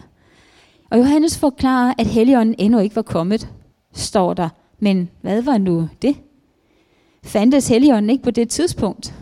Og 0.92 0.98
Johannes 0.98 1.38
forklarer, 1.38 1.94
at 1.98 2.06
Helligånden 2.06 2.54
endnu 2.58 2.78
ikke 2.78 2.96
var 2.96 3.02
kommet, 3.02 3.48
står 3.94 4.34
der. 4.34 4.48
Men 4.80 5.10
hvad 5.20 5.42
var 5.42 5.58
nu 5.58 5.88
det? 6.02 6.16
Fandtes 7.24 7.68
Helligånden 7.68 8.10
ikke 8.10 8.24
på 8.24 8.30
det 8.30 8.48
tidspunkt? 8.48 9.14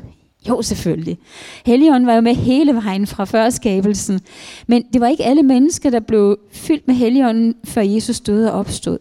Jo, 0.49 0.63
selvfølgelig. 0.63 1.19
Helligånden 1.67 2.07
var 2.07 2.15
jo 2.15 2.21
med 2.21 2.35
hele 2.35 2.75
vejen 2.75 3.07
fra 3.07 3.25
førskabelsen. 3.25 4.21
Men 4.67 4.83
det 4.93 5.01
var 5.01 5.09
ikke 5.09 5.25
alle 5.25 5.43
mennesker, 5.43 5.91
der 5.91 6.01
blev 6.01 6.39
fyldt 6.53 6.87
med 6.87 6.95
Helligånden, 6.95 7.55
før 7.65 7.83
Jesus 7.83 8.21
døde 8.21 8.53
og 8.53 8.59
opstod. 8.59 8.99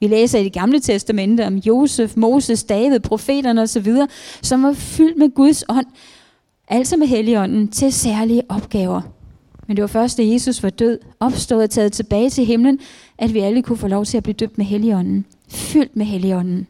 Vi 0.00 0.06
læser 0.06 0.38
i 0.38 0.44
det 0.44 0.52
gamle 0.52 0.80
testamente 0.80 1.46
om 1.46 1.54
Josef, 1.54 2.16
Moses, 2.16 2.64
David, 2.64 3.00
profeterne 3.00 3.62
osv., 3.62 3.88
som 4.42 4.62
var 4.62 4.72
fyldt 4.72 5.18
med 5.18 5.34
Guds 5.34 5.64
ånd, 5.68 5.86
altså 6.68 6.96
med 6.96 7.06
Helligånden, 7.06 7.68
til 7.68 7.92
særlige 7.92 8.42
opgaver. 8.48 9.19
Men 9.70 9.76
det 9.76 9.82
var 9.82 9.88
først, 9.88 10.18
da 10.18 10.22
Jesus 10.26 10.62
var 10.62 10.70
død, 10.70 10.98
opstået 11.20 11.62
og 11.62 11.70
taget 11.70 11.92
tilbage 11.92 12.30
til 12.30 12.44
himlen, 12.44 12.78
at 13.18 13.34
vi 13.34 13.38
alle 13.38 13.62
kunne 13.62 13.78
få 13.78 13.88
lov 13.88 14.04
til 14.04 14.16
at 14.16 14.22
blive 14.22 14.34
døbt 14.34 14.58
med 14.58 14.66
Helligånden. 14.66 15.24
Fyldt 15.48 15.96
med 15.96 16.06
Helligånden. 16.06 16.66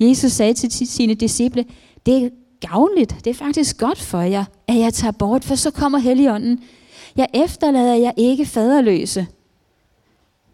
Jesus 0.00 0.32
sagde 0.32 0.54
til 0.54 0.88
sine 0.88 1.14
disciple, 1.14 1.64
det 2.06 2.24
er 2.24 2.28
gavnligt, 2.60 3.16
det 3.24 3.30
er 3.30 3.34
faktisk 3.34 3.78
godt 3.78 4.00
for 4.00 4.20
jer, 4.20 4.44
at 4.68 4.78
jeg 4.78 4.94
tager 4.94 5.12
bort, 5.12 5.44
for 5.44 5.54
så 5.54 5.70
kommer 5.70 5.98
Helligånden. 5.98 6.60
Jeg 7.16 7.26
efterlader 7.34 7.94
jer 7.94 8.12
ikke 8.16 8.46
faderløse. 8.46 9.26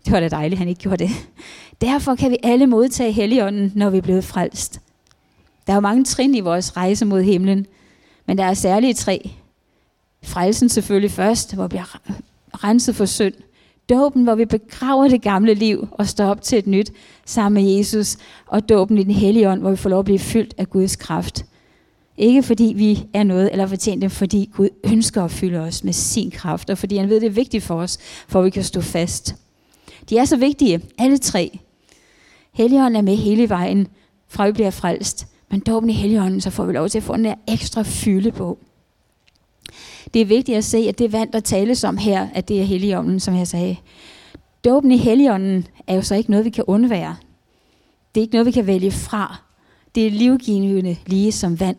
Det 0.04 0.12
var 0.12 0.20
da 0.20 0.28
dejligt, 0.28 0.52
at 0.52 0.58
han 0.58 0.68
ikke 0.68 0.80
gjorde 0.80 1.04
det. 1.04 1.10
Derfor 1.80 2.14
kan 2.14 2.30
vi 2.30 2.36
alle 2.42 2.66
modtage 2.66 3.12
Helligånden, 3.12 3.72
når 3.74 3.90
vi 3.90 3.98
er 3.98 4.02
blevet 4.02 4.24
frelst. 4.24 4.80
Der 5.66 5.72
er 5.72 5.76
jo 5.76 5.80
mange 5.80 6.04
trin 6.04 6.34
i 6.34 6.40
vores 6.40 6.76
rejse 6.76 7.04
mod 7.04 7.22
himlen, 7.22 7.66
men 8.26 8.38
der 8.38 8.44
er 8.44 8.54
særlige 8.54 8.94
tre. 8.94 9.30
Frelsen 10.22 10.68
selvfølgelig 10.68 11.10
først, 11.10 11.54
hvor 11.54 11.64
vi 11.64 11.68
bliver 11.68 12.00
renset 12.64 12.96
for 12.96 13.04
synd. 13.04 13.34
Dåben, 13.88 14.22
hvor 14.22 14.34
vi 14.34 14.44
begraver 14.44 15.08
det 15.08 15.22
gamle 15.22 15.54
liv 15.54 15.88
og 15.90 16.08
står 16.08 16.26
op 16.26 16.42
til 16.42 16.58
et 16.58 16.66
nyt 16.66 16.92
sammen 17.24 17.64
med 17.64 17.72
Jesus. 17.72 18.16
Og 18.46 18.68
dåben 18.68 18.98
i 18.98 19.04
den 19.04 19.14
hellige 19.14 19.50
ånd, 19.50 19.60
hvor 19.60 19.70
vi 19.70 19.76
får 19.76 19.90
lov 19.90 19.98
at 19.98 20.04
blive 20.04 20.18
fyldt 20.18 20.54
af 20.58 20.70
Guds 20.70 20.96
kraft. 20.96 21.44
Ikke 22.16 22.42
fordi 22.42 22.72
vi 22.76 23.06
er 23.14 23.22
noget 23.22 23.52
eller 23.52 23.66
fortjent 23.66 24.02
det, 24.02 24.12
fordi 24.12 24.50
Gud 24.54 24.68
ønsker 24.84 25.24
at 25.24 25.30
fylde 25.30 25.58
os 25.58 25.84
med 25.84 25.92
sin 25.92 26.30
kraft, 26.30 26.70
og 26.70 26.78
fordi 26.78 26.96
han 26.96 27.08
ved, 27.08 27.20
det 27.20 27.26
er 27.26 27.30
vigtigt 27.30 27.64
for 27.64 27.74
os, 27.74 27.98
for 28.28 28.38
at 28.38 28.44
vi 28.44 28.50
kan 28.50 28.64
stå 28.64 28.80
fast. 28.80 29.34
De 30.10 30.18
er 30.18 30.24
så 30.24 30.36
vigtige, 30.36 30.80
alle 30.98 31.18
tre. 31.18 31.58
Helligånden 32.52 32.96
er 32.96 33.02
med 33.02 33.16
hele 33.16 33.48
vejen, 33.48 33.88
fra 34.28 34.46
vi 34.46 34.52
bliver 34.52 34.70
frelst. 34.70 35.26
Men 35.50 35.60
dåben 35.60 35.90
i 35.90 35.92
Helligånden, 35.92 36.40
så 36.40 36.50
får 36.50 36.64
vi 36.64 36.72
lov 36.72 36.88
til 36.88 36.98
at 36.98 37.04
få 37.04 37.14
en 37.14 37.34
ekstra 37.48 37.82
fylde 37.82 38.32
på. 38.32 38.58
Det 40.14 40.22
er 40.22 40.26
vigtigt 40.26 40.58
at 40.58 40.64
se, 40.64 40.78
at 40.78 40.98
det 40.98 41.12
vand, 41.12 41.32
der 41.32 41.40
tales 41.40 41.84
om 41.84 41.96
her, 41.96 42.28
at 42.34 42.48
det 42.48 42.60
er 42.60 42.64
Helligånden, 42.64 43.20
som 43.20 43.34
jeg 43.34 43.46
sagde. 43.46 43.76
Dåben 44.64 44.92
i 44.92 44.96
Helligånden 44.96 45.66
er 45.86 45.94
jo 45.94 46.02
så 46.02 46.14
ikke 46.14 46.30
noget, 46.30 46.44
vi 46.44 46.50
kan 46.50 46.64
undvære. 46.66 47.16
Det 48.14 48.20
er 48.20 48.22
ikke 48.22 48.34
noget, 48.34 48.46
vi 48.46 48.50
kan 48.52 48.66
vælge 48.66 48.90
fra. 48.90 49.36
Det 49.94 50.06
er 50.06 50.10
livgivende 50.10 50.96
lige 51.06 51.32
som 51.32 51.60
vand. 51.60 51.76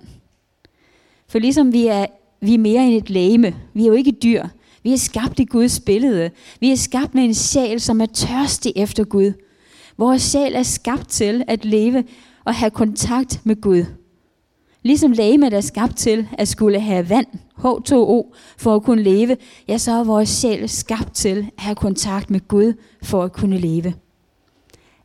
For 1.27 1.39
ligesom 1.39 1.73
vi 1.73 1.87
er, 1.87 2.05
vi 2.41 2.53
er 2.53 2.57
mere 2.57 2.85
end 2.85 2.95
et 3.03 3.09
læme, 3.09 3.55
vi 3.73 3.83
er 3.83 3.87
jo 3.87 3.93
ikke 3.93 4.11
dyr. 4.11 4.47
Vi 4.83 4.93
er 4.93 4.97
skabt 4.97 5.39
i 5.39 5.45
Guds 5.45 5.79
billede. 5.79 6.29
Vi 6.59 6.71
er 6.71 6.75
skabt 6.75 7.15
med 7.15 7.23
en 7.23 7.33
sjæl, 7.33 7.79
som 7.79 8.01
er 8.01 8.05
tørstig 8.05 8.73
efter 8.75 9.03
Gud. 9.03 9.33
Vores 9.97 10.21
sjæl 10.21 10.55
er 10.55 10.63
skabt 10.63 11.09
til 11.09 11.43
at 11.47 11.65
leve 11.65 12.03
og 12.45 12.55
have 12.55 12.71
kontakt 12.71 13.41
med 13.43 13.61
Gud. 13.61 13.85
Ligesom 14.83 15.11
lægemet 15.11 15.53
er 15.53 15.61
skabt 15.61 15.97
til 15.97 16.27
at 16.37 16.47
skulle 16.47 16.79
have 16.79 17.09
vand, 17.09 17.27
H2O, 17.57 18.35
for 18.57 18.75
at 18.75 18.83
kunne 18.83 19.03
leve, 19.03 19.37
ja, 19.67 19.77
så 19.77 19.91
er 19.91 20.03
vores 20.03 20.29
sjæl 20.29 20.69
skabt 20.69 21.13
til 21.13 21.37
at 21.57 21.63
have 21.63 21.75
kontakt 21.75 22.29
med 22.29 22.47
Gud 22.47 22.73
for 23.03 23.23
at 23.23 23.33
kunne 23.33 23.57
leve. 23.57 23.93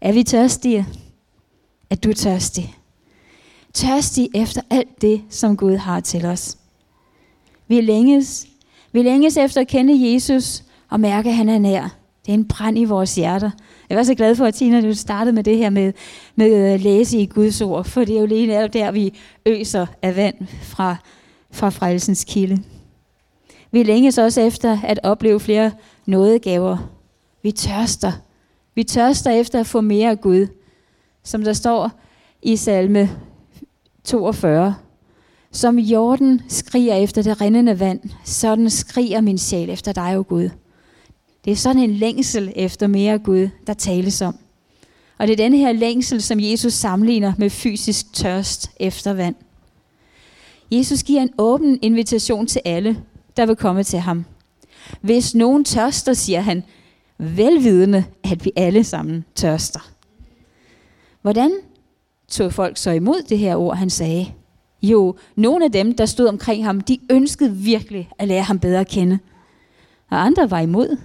Er 0.00 0.12
vi 0.12 0.22
tørstige? 0.22 0.86
Er 1.90 1.96
du 1.96 2.12
tørstig? 2.12 2.76
Tørstig 3.72 4.28
efter 4.34 4.60
alt 4.70 5.02
det, 5.02 5.22
som 5.30 5.56
Gud 5.56 5.76
har 5.76 6.00
til 6.00 6.26
os. 6.26 6.58
Vi 7.68 7.80
længes, 7.80 8.46
vi 8.92 9.02
længes 9.02 9.36
efter 9.36 9.60
at 9.60 9.68
kende 9.68 10.12
Jesus 10.12 10.62
og 10.90 11.00
mærke, 11.00 11.28
at 11.28 11.36
han 11.36 11.48
er 11.48 11.58
nær. 11.58 12.03
Det 12.26 12.32
er 12.32 12.34
en 12.34 12.48
brand 12.48 12.78
i 12.78 12.84
vores 12.84 13.14
hjerter. 13.14 13.50
Jeg 13.88 13.96
var 13.96 14.02
så 14.02 14.14
glad 14.14 14.36
for, 14.36 14.44
at 14.44 14.54
Tina 14.54 14.80
du 14.80 14.94
startede 14.94 15.34
med 15.34 15.44
det 15.44 15.56
her 15.56 15.70
med, 15.70 15.92
med 16.36 16.52
øh, 16.52 16.74
at 16.74 16.80
læse 16.80 17.18
i 17.18 17.26
Guds 17.26 17.60
ord, 17.60 17.84
for 17.84 18.04
det 18.04 18.16
er 18.16 18.20
jo 18.20 18.26
lige 18.26 18.46
netop 18.46 18.72
der, 18.72 18.90
vi 18.90 19.18
øser 19.46 19.86
af 20.02 20.16
vand 20.16 20.34
fra, 20.62 20.96
fra 21.50 21.68
frelsens 21.68 22.24
kilde. 22.24 22.62
Vi 23.70 23.82
længes 23.82 24.18
også 24.18 24.40
efter 24.40 24.78
at 24.84 25.00
opleve 25.02 25.40
flere 25.40 25.72
nådegaver. 26.06 26.90
Vi 27.42 27.52
tørster. 27.52 28.12
Vi 28.74 28.84
tørster 28.84 29.30
efter 29.30 29.60
at 29.60 29.66
få 29.66 29.80
mere 29.80 30.10
af 30.10 30.20
Gud. 30.20 30.46
Som 31.22 31.42
der 31.42 31.52
står 31.52 31.90
i 32.42 32.56
salme 32.56 33.10
42. 34.04 34.74
Som 35.52 35.78
jorden 35.78 36.42
skriger 36.48 36.94
efter 36.94 37.22
det 37.22 37.40
rindende 37.40 37.80
vand, 37.80 38.00
sådan 38.24 38.70
skriger 38.70 39.20
min 39.20 39.38
sjæl 39.38 39.70
efter 39.70 39.92
dig, 39.92 40.18
o 40.18 40.24
Gud. 40.28 40.50
Det 41.44 41.50
er 41.50 41.56
sådan 41.56 41.82
en 41.82 41.94
længsel 41.94 42.52
efter 42.56 42.86
mere 42.86 43.18
Gud, 43.18 43.48
der 43.66 43.74
tales 43.74 44.22
om. 44.22 44.38
Og 45.18 45.26
det 45.26 45.32
er 45.32 45.36
denne 45.44 45.56
her 45.56 45.72
længsel, 45.72 46.22
som 46.22 46.40
Jesus 46.40 46.72
sammenligner 46.72 47.32
med 47.38 47.50
fysisk 47.50 48.12
tørst 48.12 48.70
efter 48.80 49.12
vand. 49.12 49.34
Jesus 50.70 51.02
giver 51.02 51.22
en 51.22 51.30
åben 51.38 51.78
invitation 51.82 52.46
til 52.46 52.60
alle, 52.64 53.02
der 53.36 53.46
vil 53.46 53.56
komme 53.56 53.82
til 53.82 53.98
ham. 53.98 54.24
Hvis 55.00 55.34
nogen 55.34 55.64
tørster, 55.64 56.12
siger 56.12 56.40
han, 56.40 56.62
velvidende, 57.18 58.04
at 58.24 58.44
vi 58.44 58.52
alle 58.56 58.84
sammen 58.84 59.24
tørster. 59.34 59.90
Hvordan 61.22 61.52
tog 62.28 62.52
folk 62.52 62.76
så 62.76 62.90
imod 62.90 63.22
det 63.28 63.38
her 63.38 63.56
ord, 63.56 63.76
han 63.76 63.90
sagde? 63.90 64.26
Jo, 64.82 65.16
nogle 65.36 65.64
af 65.64 65.72
dem, 65.72 65.96
der 65.96 66.06
stod 66.06 66.26
omkring 66.26 66.64
ham, 66.64 66.80
de 66.80 66.98
ønskede 67.10 67.52
virkelig 67.52 68.08
at 68.18 68.28
lære 68.28 68.42
ham 68.42 68.58
bedre 68.58 68.80
at 68.80 68.88
kende. 68.88 69.18
Og 70.10 70.24
andre 70.26 70.50
var 70.50 70.60
imod. 70.60 70.96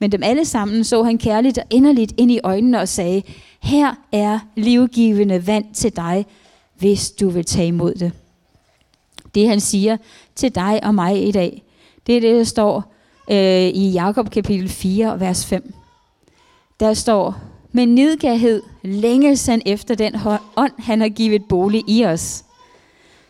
Men 0.00 0.12
dem 0.12 0.22
alle 0.22 0.44
sammen 0.44 0.84
så 0.84 1.02
han 1.02 1.18
kærligt 1.18 1.58
og 1.58 1.64
inderligt 1.70 2.14
ind 2.16 2.30
i 2.30 2.40
øjnene 2.44 2.80
og 2.80 2.88
sagde, 2.88 3.22
her 3.62 3.94
er 4.12 4.38
livgivende 4.56 5.46
vand 5.46 5.74
til 5.74 5.96
dig, 5.96 6.26
hvis 6.78 7.10
du 7.10 7.28
vil 7.28 7.44
tage 7.44 7.66
imod 7.66 7.94
det. 7.94 8.12
Det 9.34 9.48
han 9.48 9.60
siger 9.60 9.96
til 10.34 10.54
dig 10.54 10.80
og 10.82 10.94
mig 10.94 11.28
i 11.28 11.32
dag, 11.32 11.62
det 12.06 12.16
er 12.16 12.20
det, 12.20 12.36
der 12.36 12.44
står 12.44 12.94
øh, 13.30 13.68
i 13.68 13.90
Jakob 13.90 14.30
kapitel 14.30 14.68
4, 14.68 15.20
vers 15.20 15.46
5. 15.46 15.74
Der 16.80 16.94
står, 16.94 17.36
med 17.72 17.86
nidgærhed 17.86 18.62
længes 18.82 19.46
han 19.46 19.62
efter 19.66 19.94
den 19.94 20.14
ånd, 20.56 20.72
han 20.78 21.00
har 21.00 21.08
givet 21.08 21.42
bolig 21.48 21.84
i 21.88 22.04
os. 22.04 22.44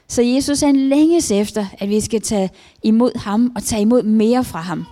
Så 0.08 0.22
Jesus 0.22 0.60
han 0.60 0.76
længes 0.76 1.30
efter, 1.30 1.66
at 1.78 1.88
vi 1.88 2.00
skal 2.00 2.20
tage 2.20 2.50
imod 2.82 3.18
ham 3.18 3.52
og 3.56 3.62
tage 3.62 3.82
imod 3.82 4.02
mere 4.02 4.44
fra 4.44 4.60
ham. 4.60 4.86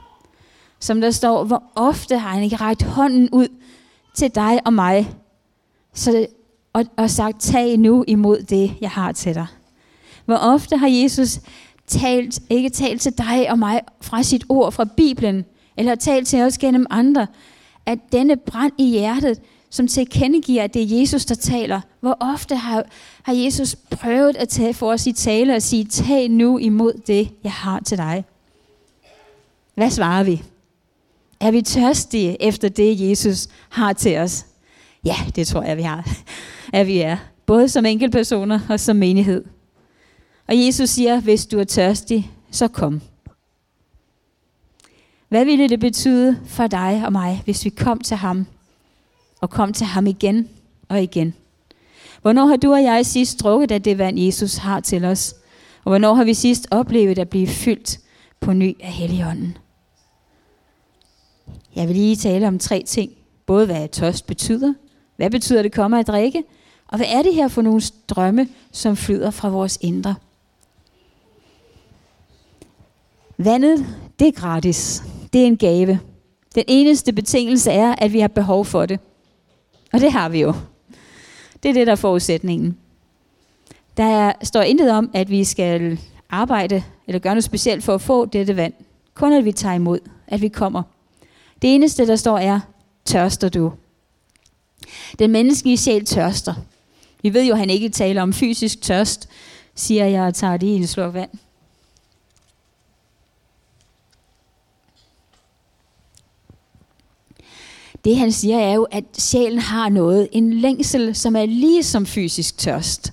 Som 0.80 1.00
der 1.00 1.10
står, 1.10 1.44
hvor 1.44 1.62
ofte 1.74 2.18
har 2.18 2.28
han 2.28 2.42
ikke 2.42 2.56
rækket 2.56 2.88
hånden 2.88 3.28
ud 3.32 3.48
til 4.14 4.34
dig 4.34 4.60
og 4.64 4.72
mig, 4.72 5.14
så, 5.94 6.26
og, 6.72 6.84
og 6.96 7.10
sagt, 7.10 7.40
tag 7.40 7.76
nu 7.76 8.04
imod 8.06 8.42
det, 8.42 8.74
jeg 8.80 8.90
har 8.90 9.12
til 9.12 9.34
dig. 9.34 9.46
Hvor 10.24 10.36
ofte 10.36 10.76
har 10.76 10.88
Jesus 10.88 11.40
talt, 11.86 12.40
ikke 12.50 12.70
talt 12.70 13.00
til 13.00 13.18
dig 13.18 13.50
og 13.50 13.58
mig 13.58 13.80
fra 14.00 14.22
sit 14.22 14.44
ord, 14.48 14.72
fra 14.72 14.84
Bibelen, 14.84 15.44
eller 15.76 15.94
talt 15.94 16.28
til 16.28 16.42
os 16.42 16.58
gennem 16.58 16.86
andre, 16.90 17.26
at 17.86 17.98
denne 18.12 18.36
brand 18.36 18.72
i 18.78 18.84
hjertet, 18.84 19.40
som 19.70 19.88
tilkendegiver, 19.88 20.62
at 20.62 20.74
det 20.74 20.82
er 20.82 21.00
Jesus, 21.00 21.24
der 21.24 21.34
taler. 21.34 21.80
Hvor 22.00 22.16
ofte 22.20 22.56
har, 22.56 22.84
har 23.22 23.32
Jesus 23.32 23.76
prøvet 23.90 24.36
at 24.36 24.48
tage 24.48 24.74
for 24.74 24.92
os 24.92 25.06
i 25.06 25.12
tale 25.12 25.54
og 25.54 25.62
sige, 25.62 25.84
tag 25.84 26.28
nu 26.28 26.58
imod 26.58 26.92
det, 27.06 27.30
jeg 27.44 27.52
har 27.52 27.80
til 27.80 27.98
dig. 27.98 28.24
Hvad 29.74 29.90
svarer 29.90 30.24
vi? 30.24 30.42
Er 31.40 31.50
vi 31.50 31.62
tørstige 31.62 32.42
efter 32.42 32.68
det, 32.68 33.10
Jesus 33.10 33.48
har 33.68 33.92
til 33.92 34.18
os? 34.18 34.46
Ja, 35.04 35.16
det 35.36 35.46
tror 35.46 35.62
jeg, 35.62 35.76
vi 35.76 35.82
har. 35.82 36.10
At 36.72 36.86
vi 36.86 36.98
er. 36.98 37.16
Både 37.46 37.68
som 37.68 37.86
enkeltpersoner 37.86 38.60
og 38.68 38.80
som 38.80 38.96
menighed. 38.96 39.44
Og 40.48 40.64
Jesus 40.66 40.90
siger, 40.90 41.20
hvis 41.20 41.46
du 41.46 41.58
er 41.58 41.64
tørstig, 41.64 42.30
så 42.50 42.68
kom. 42.68 43.00
Hvad 45.28 45.44
ville 45.44 45.68
det 45.68 45.80
betyde 45.80 46.40
for 46.46 46.66
dig 46.66 47.02
og 47.06 47.12
mig, 47.12 47.42
hvis 47.44 47.64
vi 47.64 47.70
kom 47.70 48.00
til 48.00 48.16
ham, 48.16 48.46
og 49.40 49.50
kom 49.50 49.72
til 49.72 49.86
ham 49.86 50.06
igen 50.06 50.48
og 50.88 51.02
igen? 51.02 51.34
Hvornår 52.22 52.46
har 52.46 52.56
du 52.56 52.72
og 52.72 52.82
jeg 52.82 53.06
sidst 53.06 53.40
drukket 53.40 53.70
af 53.70 53.82
det 53.82 53.98
vand, 53.98 54.18
Jesus 54.18 54.56
har 54.56 54.80
til 54.80 55.04
os? 55.04 55.34
Og 55.84 55.90
hvornår 55.90 56.14
har 56.14 56.24
vi 56.24 56.34
sidst 56.34 56.68
oplevet 56.70 57.18
at 57.18 57.28
blive 57.28 57.46
fyldt 57.46 57.98
på 58.40 58.52
ny 58.52 58.76
af 58.80 58.92
Helligånden? 58.92 59.56
Jeg 61.78 61.88
vil 61.88 61.96
lige 61.96 62.16
tale 62.16 62.48
om 62.48 62.58
tre 62.58 62.82
ting. 62.86 63.12
Både 63.46 63.66
hvad 63.66 63.88
tørst 63.88 64.26
betyder, 64.26 64.74
hvad 65.16 65.30
betyder 65.30 65.62
det 65.62 65.72
komme 65.72 65.98
at 65.98 66.06
drikke, 66.06 66.42
og 66.88 66.96
hvad 66.96 67.06
er 67.10 67.22
det 67.22 67.34
her 67.34 67.48
for 67.48 67.62
nogle 67.62 67.80
strømme, 67.80 68.48
som 68.72 68.96
flyder 68.96 69.30
fra 69.30 69.48
vores 69.48 69.78
indre? 69.80 70.14
Vandet, 73.36 73.86
det 74.18 74.28
er 74.28 74.32
gratis. 74.32 75.02
Det 75.32 75.42
er 75.42 75.46
en 75.46 75.56
gave. 75.56 76.00
Den 76.54 76.64
eneste 76.68 77.12
betingelse 77.12 77.70
er, 77.70 77.94
at 77.98 78.12
vi 78.12 78.20
har 78.20 78.28
behov 78.28 78.64
for 78.64 78.86
det. 78.86 79.00
Og 79.92 80.00
det 80.00 80.12
har 80.12 80.28
vi 80.28 80.40
jo. 80.40 80.54
Det 81.62 81.68
er 81.68 81.72
det, 81.72 81.86
der 81.86 81.92
er 81.92 81.96
forudsætningen. 81.96 82.78
Der 83.96 84.32
står 84.42 84.62
intet 84.62 84.90
om, 84.90 85.10
at 85.14 85.30
vi 85.30 85.44
skal 85.44 85.98
arbejde 86.30 86.82
eller 87.06 87.18
gøre 87.18 87.34
noget 87.34 87.44
specielt 87.44 87.84
for 87.84 87.94
at 87.94 88.00
få 88.00 88.26
dette 88.26 88.56
vand. 88.56 88.72
Kun 89.14 89.32
at 89.32 89.44
vi 89.44 89.52
tager 89.52 89.74
imod, 89.74 89.98
at 90.26 90.40
vi 90.40 90.48
kommer. 90.48 90.82
Det 91.62 91.74
eneste, 91.74 92.06
der 92.06 92.16
står, 92.16 92.38
er, 92.38 92.60
tørster 93.04 93.48
du? 93.48 93.72
Den 95.18 95.30
menneskelige 95.30 95.76
sjæl 95.76 96.04
tørster. 96.04 96.54
Vi 97.22 97.34
ved 97.34 97.44
jo, 97.44 97.52
at 97.52 97.58
han 97.58 97.70
ikke 97.70 97.88
taler 97.88 98.22
om 98.22 98.32
fysisk 98.32 98.82
tørst, 98.82 99.28
siger 99.74 100.04
jeg 100.04 100.22
og 100.22 100.34
tager 100.34 100.56
det 100.56 100.66
i 100.66 100.70
en 100.70 100.86
slurk 100.86 101.14
vand. 101.14 101.30
Det 108.04 108.16
han 108.16 108.32
siger 108.32 108.58
er 108.58 108.72
jo, 108.72 108.84
at 108.90 109.04
sjælen 109.18 109.58
har 109.58 109.88
noget, 109.88 110.28
en 110.32 110.52
længsel, 110.52 111.14
som 111.14 111.36
er 111.36 111.46
lige 111.46 111.82
som 111.82 112.06
fysisk 112.06 112.58
tørst. 112.58 113.12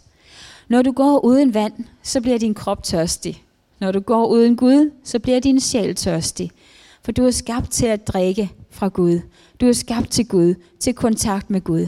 Når 0.67 0.81
du 0.81 0.91
går 0.91 1.19
uden 1.19 1.53
vand, 1.53 1.73
så 2.03 2.21
bliver 2.21 2.37
din 2.37 2.53
krop 2.53 2.83
tørstig. 2.83 3.43
Når 3.79 3.91
du 3.91 3.99
går 3.99 4.27
uden 4.27 4.55
Gud, 4.55 4.91
så 5.03 5.19
bliver 5.19 5.39
din 5.39 5.59
sjæl 5.59 5.95
tørstig. 5.95 6.51
For 7.05 7.11
du 7.11 7.25
er 7.25 7.31
skabt 7.31 7.71
til 7.71 7.85
at 7.85 8.07
drikke 8.07 8.51
fra 8.69 8.87
Gud. 8.87 9.19
Du 9.61 9.67
er 9.67 9.73
skabt 9.73 10.09
til 10.09 10.27
Gud, 10.27 10.55
til 10.79 10.93
kontakt 10.93 11.49
med 11.49 11.61
Gud. 11.61 11.87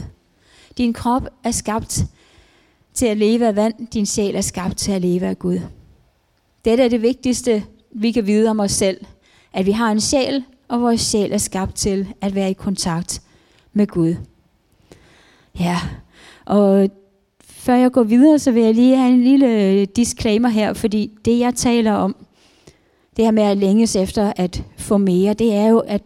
Din 0.76 0.92
krop 0.92 1.22
er 1.44 1.50
skabt 1.50 2.04
til 2.94 3.06
at 3.06 3.16
leve 3.16 3.46
af 3.46 3.56
vand. 3.56 3.86
Din 3.86 4.06
sjæl 4.06 4.34
er 4.36 4.40
skabt 4.40 4.76
til 4.76 4.92
at 4.92 5.02
leve 5.02 5.26
af 5.26 5.38
Gud. 5.38 5.60
Dette 6.64 6.84
er 6.84 6.88
det 6.88 7.02
vigtigste, 7.02 7.64
vi 7.90 8.12
kan 8.12 8.26
vide 8.26 8.50
om 8.50 8.60
os 8.60 8.72
selv. 8.72 9.04
At 9.52 9.66
vi 9.66 9.70
har 9.70 9.92
en 9.92 10.00
sjæl, 10.00 10.44
og 10.68 10.80
vores 10.80 11.00
sjæl 11.00 11.32
er 11.32 11.38
skabt 11.38 11.74
til 11.74 12.08
at 12.20 12.34
være 12.34 12.50
i 12.50 12.54
kontakt 12.54 13.22
med 13.72 13.86
Gud. 13.86 14.14
Ja, 15.60 15.78
og 16.44 16.90
før 17.44 17.74
jeg 17.74 17.92
går 17.92 18.02
videre, 18.02 18.38
så 18.38 18.52
vil 18.52 18.62
jeg 18.62 18.74
lige 18.74 18.96
have 18.96 19.12
en 19.12 19.24
lille 19.24 19.62
øh, 19.62 19.86
disclaimer 19.96 20.48
her, 20.48 20.72
fordi 20.72 21.18
det 21.24 21.38
jeg 21.38 21.54
taler 21.54 21.92
om, 21.92 22.16
det 23.18 23.26
her 23.26 23.32
med 23.32 23.42
at 23.42 23.56
længes 23.56 23.96
efter 23.96 24.32
at 24.36 24.64
få 24.76 24.96
mere, 24.96 25.34
det 25.34 25.54
er 25.54 25.68
jo 25.68 25.78
at 25.78 26.02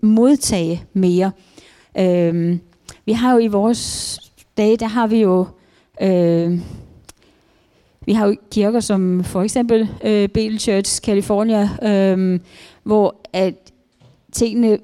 modtage 0.00 0.84
mere. 0.92 1.32
Øhm, 1.98 2.60
vi 3.04 3.12
har 3.12 3.32
jo 3.32 3.38
i 3.38 3.46
vores 3.46 4.18
dage, 4.56 4.76
der 4.76 4.86
har 4.86 5.06
vi 5.06 5.20
jo 5.20 5.46
øh, 6.00 6.60
vi 8.06 8.12
har 8.12 8.26
jo 8.26 8.36
kirker 8.50 8.80
som 8.80 9.24
for 9.24 9.42
eksempel 9.42 9.88
øh, 10.04 10.28
Bethel 10.28 10.58
Church 10.58 11.00
California, 11.00 11.68
øh, 11.82 12.40
hvor 12.82 13.16
at 13.32 13.54
tingene 14.32 14.78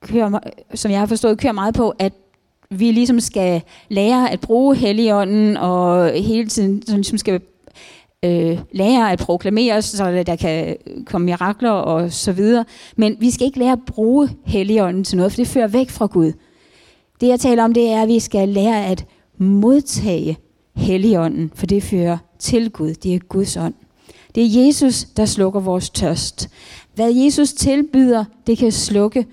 kører, 0.00 0.38
som 0.74 0.90
jeg 0.90 0.98
har 0.98 1.06
forstået, 1.06 1.38
kører 1.38 1.52
meget 1.52 1.74
på, 1.74 1.94
at 1.98 2.12
vi 2.70 2.92
ligesom 2.92 3.20
skal 3.20 3.62
lære 3.88 4.30
at 4.30 4.40
bruge 4.40 4.76
Helligånden, 4.76 5.56
og 5.56 6.10
hele 6.10 6.48
tiden 6.48 6.82
sådan, 6.82 6.96
ligesom 6.96 7.18
skal 7.18 7.40
øh, 8.24 8.58
lære 8.72 9.12
at 9.12 9.18
proklamere, 9.18 9.82
så 9.82 10.22
der 10.26 10.36
kan 10.36 10.76
komme 11.06 11.24
mirakler 11.24 11.70
og 11.70 12.12
så 12.12 12.32
videre. 12.32 12.64
Men 12.96 13.16
vi 13.20 13.30
skal 13.30 13.46
ikke 13.46 13.58
lære 13.58 13.72
at 13.72 13.86
bruge 13.86 14.30
Helligånden 14.44 15.04
til 15.04 15.16
noget, 15.16 15.32
for 15.32 15.36
det 15.36 15.46
fører 15.46 15.68
væk 15.68 15.90
fra 15.90 16.06
Gud. 16.06 16.32
Det 17.20 17.28
jeg 17.28 17.40
taler 17.40 17.64
om, 17.64 17.74
det 17.74 17.88
er, 17.88 18.02
at 18.02 18.08
vi 18.08 18.20
skal 18.20 18.48
lære 18.48 18.86
at 18.86 19.06
modtage 19.38 20.38
Helligånden, 20.76 21.52
for 21.54 21.66
det 21.66 21.82
fører 21.82 22.18
til 22.38 22.70
Gud. 22.70 22.94
Det 22.94 23.14
er 23.14 23.18
Guds 23.18 23.56
ånd. 23.56 23.74
Det 24.34 24.42
er 24.42 24.64
Jesus, 24.64 25.04
der 25.04 25.24
slukker 25.24 25.60
vores 25.60 25.90
tørst. 25.90 26.48
Hvad 26.94 27.14
Jesus 27.14 27.52
tilbyder, 27.52 28.24
det 28.46 28.58
kan 28.58 28.72
slukke 28.72 29.26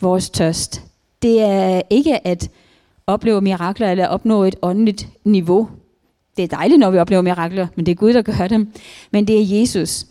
vores 0.00 0.30
tørst. 0.30 0.82
Det 1.22 1.42
er 1.42 1.82
ikke 1.90 2.26
at 2.26 2.50
opleve 3.06 3.40
mirakler 3.40 3.90
eller 3.90 4.06
opnå 4.06 4.44
et 4.44 4.56
åndeligt 4.62 5.08
niveau. 5.24 5.68
Det 6.36 6.42
er 6.42 6.56
dejligt, 6.56 6.78
når 6.78 6.90
vi 6.90 6.98
oplever 6.98 7.22
mirakler, 7.22 7.66
men 7.76 7.86
det 7.86 7.92
er 7.92 7.96
Gud, 7.96 8.12
der 8.12 8.22
gør 8.22 8.48
dem. 8.48 8.72
Men 9.10 9.28
det 9.28 9.40
er 9.40 9.60
Jesus, 9.60 10.06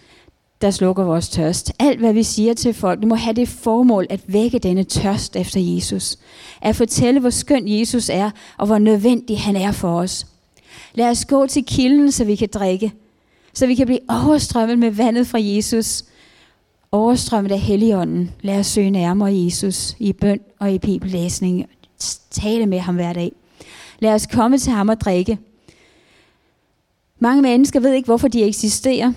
der 0.62 0.72
slukker 0.72 1.04
vores 1.04 1.30
tørst. 1.30 1.72
Alt, 1.80 2.00
hvad 2.00 2.14
vi 2.14 2.24
siger 2.24 2.54
til 2.54 2.74
folk, 2.74 3.00
det 3.00 3.08
må 3.08 3.16
have 3.16 3.34
det 3.34 3.48
formål 3.48 4.08
at 4.10 4.22
vække 4.28 4.60
denne 4.60 4.84
tørst 4.84 5.36
efter 5.36 5.60
Jesus. 5.60 6.18
At 6.62 6.76
fortælle, 6.76 7.20
hvor 7.20 7.30
skøn 7.30 7.64
Jesus 7.68 8.10
er, 8.10 8.32
og 8.58 8.66
hvor 8.66 8.78
nødvendig 8.78 9.40
han 9.40 9.56
er 9.56 9.72
for 9.72 10.00
os. 10.00 10.28
Lad 10.94 11.10
os 11.10 11.26
gå 11.26 11.48
til 11.48 11.66
kilden, 11.66 12.12
så 12.12 12.26
vi 12.26 12.36
kan 12.36 12.50
drikke. 12.54 12.94
Så 13.54 13.68
vi 13.68 13.76
kan 13.76 13.86
blive 13.86 14.00
overstrømmet 14.10 14.80
med 14.80 14.92
vandet 14.92 15.28
fra 15.28 15.40
Jesus. 15.42 16.04
Overstrømmet 16.92 17.52
af 17.52 17.60
Helligånden. 17.60 18.32
Lad 18.42 18.60
os 18.60 18.68
søge 18.68 18.90
nærmere 18.90 19.36
Jesus 19.36 19.96
i 20.00 20.14
bøn 20.14 20.40
og 20.60 20.74
i 20.74 20.80
bibellæsning. 20.80 21.66
Tale 22.32 22.66
med 22.66 22.80
ham 22.80 22.96
hver 22.96 23.14
dag. 23.14 23.32
Lad 24.00 24.14
os 24.14 24.28
komme 24.28 24.58
til 24.58 24.72
ham 24.72 24.90
og 24.90 25.02
drikke. 25.02 25.38
Mange 27.20 27.42
mennesker 27.42 27.80
ved 27.80 27.94
ikke, 27.94 28.06
hvorfor 28.06 28.28
de 28.28 28.44
eksisterer. 28.44 29.14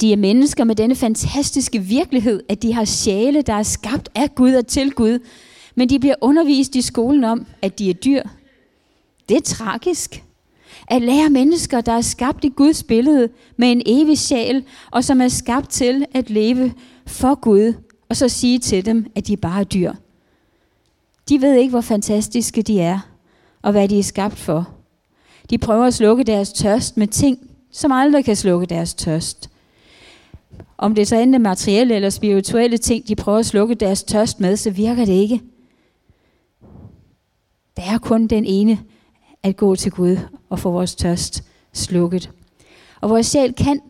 De 0.00 0.12
er 0.12 0.16
mennesker 0.16 0.64
med 0.64 0.74
denne 0.74 0.94
fantastiske 0.94 1.78
virkelighed, 1.78 2.42
at 2.48 2.62
de 2.62 2.72
har 2.72 2.84
sjæle, 2.84 3.42
der 3.42 3.52
er 3.52 3.62
skabt 3.62 4.08
af 4.14 4.34
Gud 4.34 4.54
og 4.54 4.66
til 4.66 4.92
Gud. 4.92 5.18
Men 5.74 5.88
de 5.88 5.98
bliver 5.98 6.14
undervist 6.20 6.76
i 6.76 6.82
skolen 6.82 7.24
om, 7.24 7.46
at 7.62 7.78
de 7.78 7.90
er 7.90 7.94
dyr. 7.94 8.22
Det 9.28 9.36
er 9.36 9.40
tragisk. 9.40 10.24
At 10.88 11.02
lære 11.02 11.30
mennesker, 11.30 11.80
der 11.80 11.92
er 11.92 12.00
skabt 12.00 12.44
i 12.44 12.48
Guds 12.48 12.82
billede 12.82 13.28
med 13.56 13.72
en 13.72 13.82
evig 13.86 14.18
sjæl, 14.18 14.64
og 14.90 15.04
som 15.04 15.20
er 15.20 15.28
skabt 15.28 15.70
til 15.70 16.06
at 16.14 16.30
leve 16.30 16.72
for 17.06 17.34
Gud, 17.34 17.74
og 18.08 18.16
så 18.16 18.28
sige 18.28 18.58
til 18.58 18.86
dem, 18.86 19.06
at 19.14 19.26
de 19.26 19.36
bare 19.36 19.60
er 19.60 19.64
dyr. 19.64 19.92
De 21.28 21.42
ved 21.42 21.54
ikke, 21.54 21.70
hvor 21.70 21.80
fantastiske 21.80 22.62
de 22.62 22.80
er, 22.80 22.98
og 23.62 23.72
hvad 23.72 23.88
de 23.88 23.98
er 23.98 24.02
skabt 24.02 24.38
for. 24.38 24.73
De 25.50 25.58
prøver 25.58 25.84
at 25.84 25.94
slukke 25.94 26.24
deres 26.24 26.52
tørst 26.52 26.96
med 26.96 27.06
ting, 27.06 27.50
som 27.70 27.92
aldrig 27.92 28.24
kan 28.24 28.36
slukke 28.36 28.66
deres 28.66 28.94
tørst. 28.94 29.50
Om 30.78 30.94
det 30.94 31.08
så 31.08 31.16
enten 31.16 31.42
materielle 31.42 31.94
eller 31.94 32.10
spirituelle 32.10 32.78
ting, 32.78 33.08
de 33.08 33.16
prøver 33.16 33.38
at 33.38 33.46
slukke 33.46 33.74
deres 33.74 34.02
tørst 34.02 34.40
med, 34.40 34.56
så 34.56 34.70
virker 34.70 35.04
det 35.04 35.12
ikke. 35.12 35.40
Der 37.76 37.82
er 37.82 37.98
kun 37.98 38.26
den 38.26 38.44
ene, 38.44 38.78
at 39.42 39.56
gå 39.56 39.76
til 39.76 39.92
Gud 39.92 40.16
og 40.50 40.58
få 40.58 40.70
vores 40.70 40.94
tørst 40.94 41.44
slukket. 41.72 42.30
Og 43.00 43.10
vores 43.10 43.26
sjæl 43.26 43.54
kan 43.54 43.80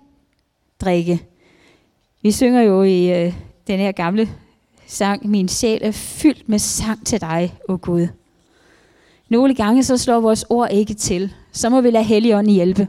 drikke. 0.81 1.23
Vi 2.23 2.33
synger 2.33 2.63
jo 2.63 2.83
i 2.83 3.27
øh, 3.27 3.35
den 3.67 3.79
her 3.79 3.93
gamle 3.93 4.29
sang, 4.87 5.31
min 5.31 5.49
sjæl 5.49 5.79
er 5.83 5.91
fyldt 5.91 6.49
med 6.49 6.59
sang 6.59 7.07
til 7.07 7.21
dig, 7.21 7.55
o 7.69 7.79
Gud. 7.83 8.09
Nogle 9.29 9.55
gange 9.55 9.83
så 9.85 9.97
slår 9.97 10.21
vores 10.21 10.45
ord 10.49 10.73
ikke 10.73 10.95
til. 10.95 11.35
Så 11.53 11.69
må 11.69 11.81
vi 11.81 11.91
lade 11.91 12.05
Helligånden 12.05 12.55
hjælpe. 12.55 12.89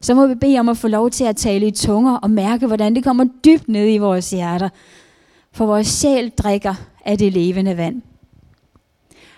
Så 0.00 0.14
må 0.14 0.26
vi 0.26 0.34
bede 0.34 0.58
om 0.58 0.68
at 0.68 0.76
få 0.76 0.88
lov 0.88 1.10
til 1.10 1.24
at 1.24 1.36
tale 1.36 1.66
i 1.66 1.70
tunger 1.70 2.16
og 2.16 2.30
mærke, 2.30 2.66
hvordan 2.66 2.94
det 2.94 3.04
kommer 3.04 3.24
dybt 3.44 3.68
ned 3.68 3.94
i 3.94 3.98
vores 3.98 4.30
hjerter. 4.30 4.68
For 5.52 5.66
vores 5.66 5.86
sjæl 5.86 6.30
drikker 6.30 6.74
af 7.04 7.18
det 7.18 7.32
levende 7.32 7.76
vand. 7.76 8.02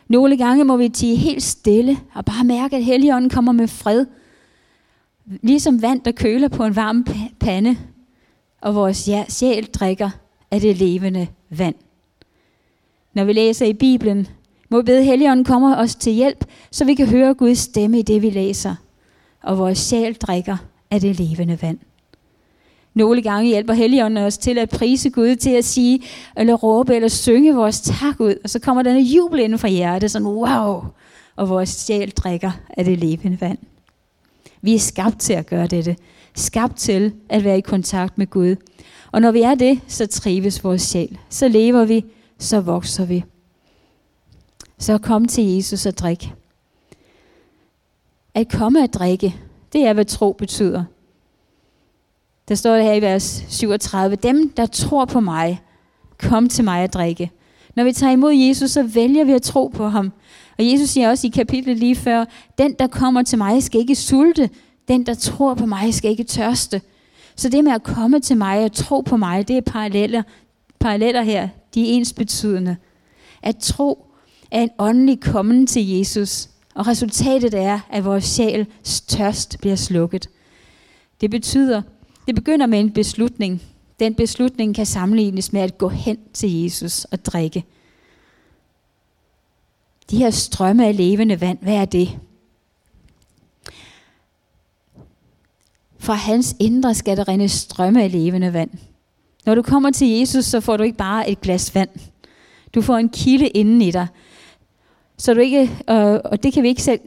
Nogle 0.09 0.37
gange 0.37 0.65
må 0.65 0.77
vi 0.77 0.89
tige 0.89 1.17
helt 1.17 1.43
stille 1.43 1.99
og 2.15 2.25
bare 2.25 2.45
mærke, 2.45 2.77
at 2.77 2.85
Helligånden 2.85 3.31
kommer 3.31 3.53
med 3.53 3.69
fred. 3.69 4.07
Ligesom 5.27 5.83
vand, 5.83 6.01
der 6.01 6.13
køler 6.13 6.49
på 6.49 6.65
en 6.65 6.77
varm 6.77 7.07
pande, 7.41 7.77
og 8.61 8.75
vores 8.75 9.11
sjæl 9.29 9.65
drikker 9.65 10.11
af 10.51 10.61
det 10.61 10.77
levende 10.77 11.27
vand. 11.51 11.75
Når 13.15 13.25
vi 13.25 13.33
læser 13.33 13.67
i 13.67 13.73
Bibelen, 13.73 14.29
må 14.75 14.83
bede 14.83 15.05
Helligånden 15.05 15.45
komme 15.45 15.77
os 15.77 15.95
til 15.95 16.13
hjælp, 16.13 16.45
så 16.71 16.85
vi 16.85 16.95
kan 16.95 17.07
høre 17.07 17.35
Guds 17.35 17.59
stemme 17.59 17.99
i 17.99 18.03
det, 18.03 18.23
vi 18.23 18.31
læser. 18.31 18.75
Og 19.43 19.59
vores 19.59 19.79
sjæl 19.79 20.15
drikker 20.15 20.57
af 20.91 21.01
det 21.01 21.21
levende 21.21 21.63
vand. 21.63 21.79
Nogle 22.95 23.23
gange 23.23 23.49
hjælper 23.49 23.73
Helligånden 23.75 24.25
os 24.25 24.39
til 24.39 24.59
at 24.59 24.69
prise 24.71 25.11
Gud, 25.11 25.37
til 25.37 25.51
at 25.51 25.65
sige, 25.65 26.01
eller 26.37 26.55
råbe, 26.55 26.95
eller 26.95 27.09
synge 27.09 27.55
vores 27.55 27.81
tak 27.81 28.21
ud. 28.21 28.35
Og 28.45 28.51
så 28.51 28.59
kommer 28.59 28.83
denne 28.83 29.01
jubel 29.01 29.41
inden 29.41 29.59
fra 29.59 29.69
hjertet, 29.69 30.11
sådan 30.11 30.29
wow, 30.29 30.85
og 31.37 31.49
vores 31.49 31.69
sjæl 31.69 32.11
drikker 32.11 32.51
af 32.77 32.85
det 32.85 32.99
levende 32.99 33.41
vand. 33.41 33.59
Vi 34.63 34.75
er 34.75 34.79
skabt 34.79 35.21
til 35.21 35.33
at 35.33 35.47
gøre 35.47 35.67
dette. 35.67 35.97
Skabt 36.35 36.77
til 36.77 37.13
at 37.29 37.45
være 37.45 37.59
i 37.59 37.61
kontakt 37.61 38.19
med 38.19 38.27
Gud. 38.27 38.57
Og 39.13 39.21
når 39.21 39.31
vi 39.31 39.41
er 39.41 39.55
det, 39.55 39.81
så 39.87 40.07
trives 40.07 40.65
vores 40.65 40.83
sjæl. 40.83 41.19
Så 41.29 41.49
lever 41.49 41.85
vi, 41.85 42.05
så 42.39 42.61
vokser 42.61 43.05
vi. 43.05 43.25
Så 44.79 44.99
kom 44.99 45.29
til 45.29 45.45
Jesus 45.45 45.87
og 45.87 45.99
drik. 45.99 46.33
At 48.35 48.49
komme 48.53 48.83
og 48.83 48.93
drikke, 48.93 49.37
det 49.73 49.87
er, 49.87 49.93
hvad 49.93 50.05
tro 50.05 50.33
betyder. 50.33 50.85
Der 52.49 52.55
står 52.55 52.75
det 52.75 52.85
her 52.85 52.93
i 52.93 53.03
vers 53.03 53.45
37. 53.49 54.17
Dem, 54.17 54.49
der 54.49 54.67
tror 54.67 55.05
på 55.05 55.21
mig, 55.21 55.61
kom 56.19 56.49
til 56.49 56.65
mig 56.65 56.85
at 56.85 56.95
drikke. 56.95 57.31
Når 57.77 57.85
vi 57.85 57.93
tager 57.93 58.13
imod 58.13 58.33
Jesus, 58.33 58.71
så 58.71 58.83
vælger 58.83 59.25
vi 59.25 59.33
at 59.33 59.43
tro 59.43 59.67
på 59.67 59.89
ham. 59.89 60.13
Og 60.59 60.71
Jesus 60.73 60.89
siger 60.91 61.11
også 61.11 61.27
i 61.27 61.31
kapitlet 61.31 61.79
lige 61.79 61.97
før, 61.97 62.25
den, 62.59 62.75
der 62.79 62.87
kommer 62.87 63.23
til 63.23 63.39
mig, 63.39 63.63
skal 63.63 63.81
ikke 63.81 63.95
sulte. 63.95 64.51
Den, 64.89 65.07
der 65.07 65.15
tror 65.15 65.55
på 65.55 65.67
mig, 65.67 65.95
skal 65.95 66.11
ikke 66.11 66.25
tørste. 66.25 66.83
Så 67.37 67.49
det 67.49 67.65
med 67.65 67.73
at 67.73 67.83
komme 67.83 68.21
til 68.21 68.37
mig 68.37 68.65
og 68.65 68.73
tro 68.73 69.01
på 69.01 69.17
mig, 69.17 69.49
det 69.49 69.57
er 69.57 69.61
paralleller, 69.61 70.23
paralleller 70.81 71.23
her 71.23 71.49
De 71.75 71.81
er 71.81 71.93
ens 71.95 72.13
betydende. 72.13 72.77
At 73.43 73.57
tro 73.57 74.04
af 74.55 74.61
en 74.61 74.71
åndelig 74.79 75.21
kommen 75.21 75.67
til 75.67 75.89
Jesus, 75.89 76.49
og 76.75 76.87
resultatet 76.87 77.55
er, 77.55 77.81
at 77.91 78.05
vores 78.05 78.25
sjæls 78.25 79.01
tørst 79.01 79.57
bliver 79.61 79.77
slukket. 79.77 80.29
Det 81.21 81.31
betyder, 81.31 81.83
det 82.27 82.35
begynder 82.35 82.67
med 82.67 82.81
en 82.81 82.93
beslutning. 82.93 83.63
Den 84.01 84.15
beslutning 84.15 84.75
kan 84.75 84.87
sammenlignes 84.87 85.53
med 85.53 85.61
at 85.61 85.79
gå 85.79 85.89
hen 85.89 86.19
til 86.33 86.63
Jesus 86.63 87.05
og 87.05 87.25
drikke. 87.25 87.65
De 90.11 90.17
her 90.17 90.31
strømme 90.31 90.87
af 90.87 90.97
levende 90.97 91.41
vand, 91.41 91.59
hvad 91.63 91.75
er 91.75 91.85
det? 91.85 92.19
Fra 95.99 96.15
hans 96.15 96.57
indre 96.61 96.95
skal 96.95 97.17
der 97.17 97.29
rinde 97.29 97.49
strømme 97.49 98.03
af 98.03 98.13
levende 98.13 98.53
vand. 98.53 98.71
Når 99.47 99.55
du 99.55 99.63
kommer 99.63 99.91
til 99.91 100.09
Jesus, 100.09 100.45
så 100.45 100.61
får 100.61 100.77
du 100.77 100.83
ikke 100.83 100.99
bare 100.99 101.31
et 101.31 101.41
glas 101.41 101.75
vand. 101.75 101.91
Du 102.75 102.83
får 102.83 102.97
en 102.97 103.09
kilde 103.09 103.49
inden 103.49 103.83
i 103.83 103.91
dig. 103.91 104.07
Så 105.19 105.35
du 105.35 105.41
ikke, 105.41 105.63
øh, 105.91 106.21
og 106.25 106.43
det 106.43 106.53
kan 106.53 106.63
vi 106.63 106.69
ikke 106.69 106.83
selv, 106.83 107.01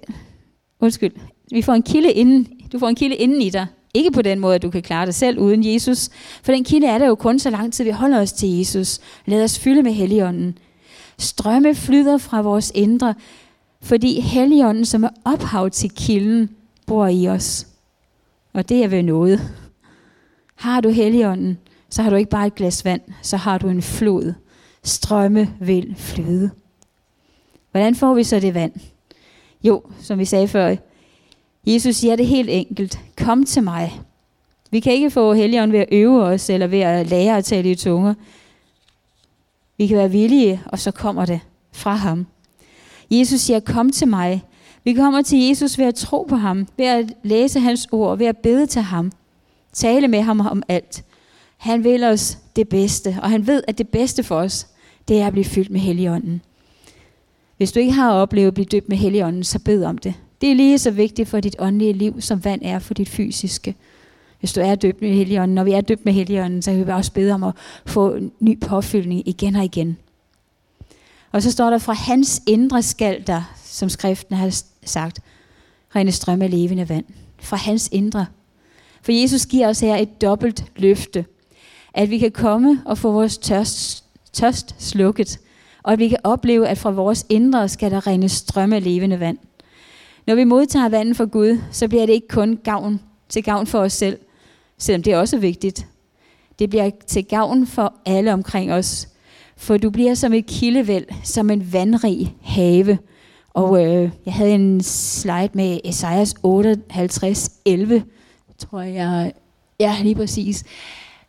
undskyld, 0.80 1.14
vi 1.52 1.62
får 1.62 1.74
en 1.74 1.84
kilde 1.84 2.12
inden, 2.12 2.48
du 2.72 2.80
får 2.80 2.88
en 2.88 2.96
kilde 2.96 3.16
inden 3.16 3.42
i 3.42 3.50
dig. 3.50 3.68
Ikke 3.94 4.12
på 4.12 4.22
den 4.22 4.40
måde, 4.40 4.56
at 4.56 4.62
du 4.62 4.70
kan 4.70 4.82
klare 4.82 5.06
dig 5.06 5.14
selv 5.14 5.40
uden 5.40 5.74
Jesus. 5.74 6.10
For 6.44 6.52
den 6.52 6.64
kilde 6.64 6.88
er 6.88 6.98
der 6.98 7.08
jo 7.08 7.16
kun 7.16 7.40
så 7.40 7.50
lang 7.50 7.74
tid, 7.74 7.84
vi 7.84 7.92
holder 7.92 8.22
os 8.22 8.34
til 8.34 8.58
Jesus. 8.58 9.00
Lad 9.26 9.44
os 9.44 9.60
fylde 9.60 9.84
med 9.84 9.92
Helligånden. 9.92 10.58
Strømme 11.18 11.76
flyder 11.76 12.18
fra 12.18 12.42
vores 12.42 12.72
indre, 12.76 13.14
fordi 13.82 14.20
Helligånden, 14.20 14.86
som 14.86 15.04
er 15.04 15.10
ophav 15.26 15.70
til 15.70 15.90
kilden, 15.90 16.50
bor 16.86 17.08
i 17.08 17.28
os. 17.28 17.68
Og 18.54 18.70
det 18.70 18.84
er 18.84 18.88
ved 18.88 19.04
noget. 19.04 19.42
Har 20.56 20.82
du 20.82 20.90
Helligånden, 20.90 21.58
så 21.90 22.02
har 22.02 22.10
du 22.10 22.16
ikke 22.16 22.30
bare 22.30 22.48
et 22.48 22.56
glas 22.56 22.86
vand, 22.86 23.02
så 23.22 23.38
har 23.38 23.58
du 23.58 23.70
en 23.70 23.82
flod. 23.82 24.34
Strømme 24.84 25.54
vil 25.60 25.96
flyde. 25.98 26.52
Hvordan 27.78 27.96
får 27.96 28.14
vi 28.14 28.24
så 28.24 28.40
det 28.40 28.54
vand? 28.54 28.72
Jo, 29.64 29.84
som 30.02 30.20
vi 30.20 30.26
sagde 30.26 30.48
før, 30.48 30.76
Jesus 31.66 31.96
siger 31.96 32.16
det 32.16 32.28
helt 32.28 32.50
enkelt. 32.50 33.00
Kom 33.18 33.46
til 33.46 33.64
mig. 33.64 34.02
Vi 34.72 34.80
kan 34.80 34.94
ikke 34.94 35.12
få 35.12 35.34
Helligånden 35.34 35.74
ved 35.74 35.80
at 35.80 35.88
øve 35.92 36.24
os, 36.24 36.50
eller 36.50 36.68
ved 36.68 36.80
at 36.80 37.08
lære 37.08 37.38
at 37.38 37.46
tale 37.46 37.72
i 37.72 37.76
tunger. 37.76 38.14
Vi 39.78 39.88
kan 39.88 39.98
være 39.98 40.12
villige, 40.12 40.62
og 40.66 40.80
så 40.80 40.92
kommer 40.92 41.26
det 41.26 41.40
fra 41.72 41.96
ham. 41.96 42.28
Jesus 43.12 43.40
siger, 43.40 43.60
kom 43.60 43.90
til 43.90 44.08
mig. 44.08 44.44
Vi 44.84 44.94
kommer 44.94 45.22
til 45.22 45.40
Jesus 45.40 45.78
ved 45.78 45.86
at 45.86 45.96
tro 45.96 46.24
på 46.30 46.36
ham, 46.36 46.68
ved 46.78 46.86
at 46.86 47.14
læse 47.24 47.60
hans 47.60 47.88
ord, 47.92 48.18
ved 48.18 48.28
at 48.28 48.38
bede 48.38 48.66
til 48.66 48.82
ham, 48.82 49.12
tale 49.74 50.08
med 50.08 50.22
ham 50.22 50.40
om 50.40 50.64
alt. 50.68 51.04
Han 51.58 51.84
vil 51.84 52.04
os 52.04 52.38
det 52.56 52.70
bedste, 52.70 53.18
og 53.22 53.30
han 53.30 53.48
ved, 53.48 53.64
at 53.68 53.78
det 53.78 53.90
bedste 53.90 54.24
for 54.24 54.36
os, 54.36 54.68
det 55.08 55.22
er 55.22 55.28
at 55.28 55.34
blive 55.34 55.46
fyldt 55.46 55.70
med 55.70 55.80
Helligånden. 55.80 56.42
Hvis 57.58 57.72
du 57.72 57.80
ikke 57.80 57.92
har 57.94 58.12
oplevet 58.12 58.48
at 58.48 58.54
blive 58.54 58.66
døbt 58.66 58.90
med 58.90 58.98
Helligånden, 58.98 59.44
så 59.44 59.60
bed 59.60 59.84
om 59.84 59.98
det. 59.98 60.14
Det 60.42 60.52
er 60.52 60.56
lige 60.56 60.80
så 60.80 60.92
vigtigt 60.92 61.30
for 61.30 61.40
dit 61.40 61.56
åndelige 61.60 61.94
liv, 61.94 62.22
som 62.22 62.46
vand 62.46 62.62
er 62.64 62.80
for 62.80 62.94
dit 62.94 63.10
fysiske. 63.10 63.76
Hvis 64.40 64.54
du 64.54 64.62
er 64.62 64.76
døbt 64.76 65.02
med 65.02 65.14
Helligånden, 65.14 65.56
når 65.56 65.64
vi 65.64 65.72
er 65.72 65.82
døbt 65.82 66.06
med 66.06 66.14
Helligånden, 66.14 66.62
så 66.62 66.72
kan 66.72 66.88
vi 66.88 66.92
også 66.92 67.12
bede 67.12 67.32
om 67.34 67.44
at 67.44 67.54
få 67.86 68.14
en 68.14 68.32
ny 68.40 68.60
påfyldning 68.60 69.28
igen 69.28 69.56
og 69.56 69.66
igen. 69.66 69.98
Og 71.32 71.44
så 71.44 71.52
står 71.52 71.70
der, 71.70 71.78
fra 71.78 71.94
hans 71.94 72.42
indre 72.48 72.84
skal 72.84 73.24
der, 73.28 73.54
som 73.64 73.90
skriften 73.90 74.36
har 74.36 74.62
sagt, 74.86 75.20
rene 75.96 76.12
strømme 76.12 76.46
af 76.46 76.52
levende 76.52 76.90
vand. 76.90 77.06
Fra 77.42 77.58
hans 77.58 77.90
indre. 77.92 78.26
For 79.02 79.12
Jesus 79.12 79.46
giver 79.46 79.70
os 79.70 79.80
her 79.80 79.96
et 79.96 80.22
dobbelt 80.22 80.66
løfte. 80.76 81.26
At 81.94 82.10
vi 82.10 82.18
kan 82.18 82.32
komme 82.32 82.82
og 82.86 82.98
få 82.98 83.12
vores 83.12 83.38
tørst, 83.38 84.04
tørst 84.34 84.76
slukket. 84.80 85.40
Og 85.88 85.94
at 85.94 86.00
vi 86.00 86.08
kan 86.08 86.18
opleve, 86.24 86.68
at 86.68 86.78
fra 86.78 86.92
vores 86.92 87.26
indre 87.30 87.70
skal 87.70 87.92
der 87.92 88.08
rene 88.08 88.30
strømme 88.30 88.76
af 88.76 88.84
levende 88.84 89.20
vand. 89.20 89.38
Når 90.28 90.36
vi 90.36 90.44
modtager 90.44 90.90
vandet 90.90 91.18
fra 91.18 91.26
Gud, 91.26 91.62
så 91.72 91.88
bliver 91.88 92.06
det 92.06 92.14
ikke 92.14 92.28
kun 92.28 92.60
gavn 92.64 93.00
til 93.30 93.44
gavn 93.44 93.68
for 93.68 93.80
os 93.80 93.94
selv, 93.94 94.20
selvom 94.78 95.04
det 95.04 95.14
er 95.14 95.18
også 95.18 95.38
vigtigt. 95.38 95.88
Det 96.60 96.70
bliver 96.70 96.90
til 97.08 97.26
gavn 97.26 97.68
for 97.68 97.94
alle 98.06 98.34
omkring 98.34 98.74
os. 98.74 99.08
For 99.58 99.78
du 99.78 99.90
bliver 99.90 100.14
som 100.14 100.34
et 100.34 100.46
kildevæld, 100.46 101.06
som 101.24 101.50
en 101.50 101.74
vandrig 101.74 102.36
have. 102.42 102.98
Og 103.54 103.86
øh, 103.86 104.10
jeg 104.26 104.34
havde 104.34 104.56
en 104.56 104.84
slide 104.84 105.50
med 105.54 105.80
Esajas 105.86 106.36
58, 106.44 107.52
11, 107.66 108.04
tror 108.58 108.82
jeg. 108.82 109.34
Ja, 109.80 109.96
lige 110.02 110.16
præcis. 110.16 110.64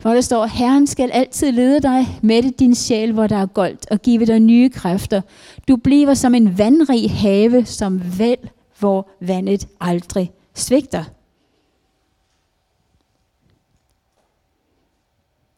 Hvor 0.03 0.15
der 0.15 0.21
står, 0.21 0.47
Herren 0.47 0.87
skal 0.87 1.11
altid 1.11 1.53
lede 1.53 1.81
dig, 1.81 2.07
med 2.23 2.53
din 2.53 2.75
sjæl, 2.75 3.13
hvor 3.13 3.27
der 3.27 3.37
er 3.37 3.47
goldt, 3.47 3.91
og 3.91 4.03
give 4.03 4.27
dig 4.27 4.41
nye 4.41 4.69
kræfter. 4.69 5.21
Du 5.69 5.77
bliver 5.77 6.15
som 6.15 6.35
en 6.35 6.59
vandrig 6.59 7.11
have, 7.11 7.65
som 7.65 8.19
vel, 8.19 8.37
hvor 8.79 9.09
vandet 9.21 9.69
aldrig 9.81 10.33
svigter. 10.55 11.05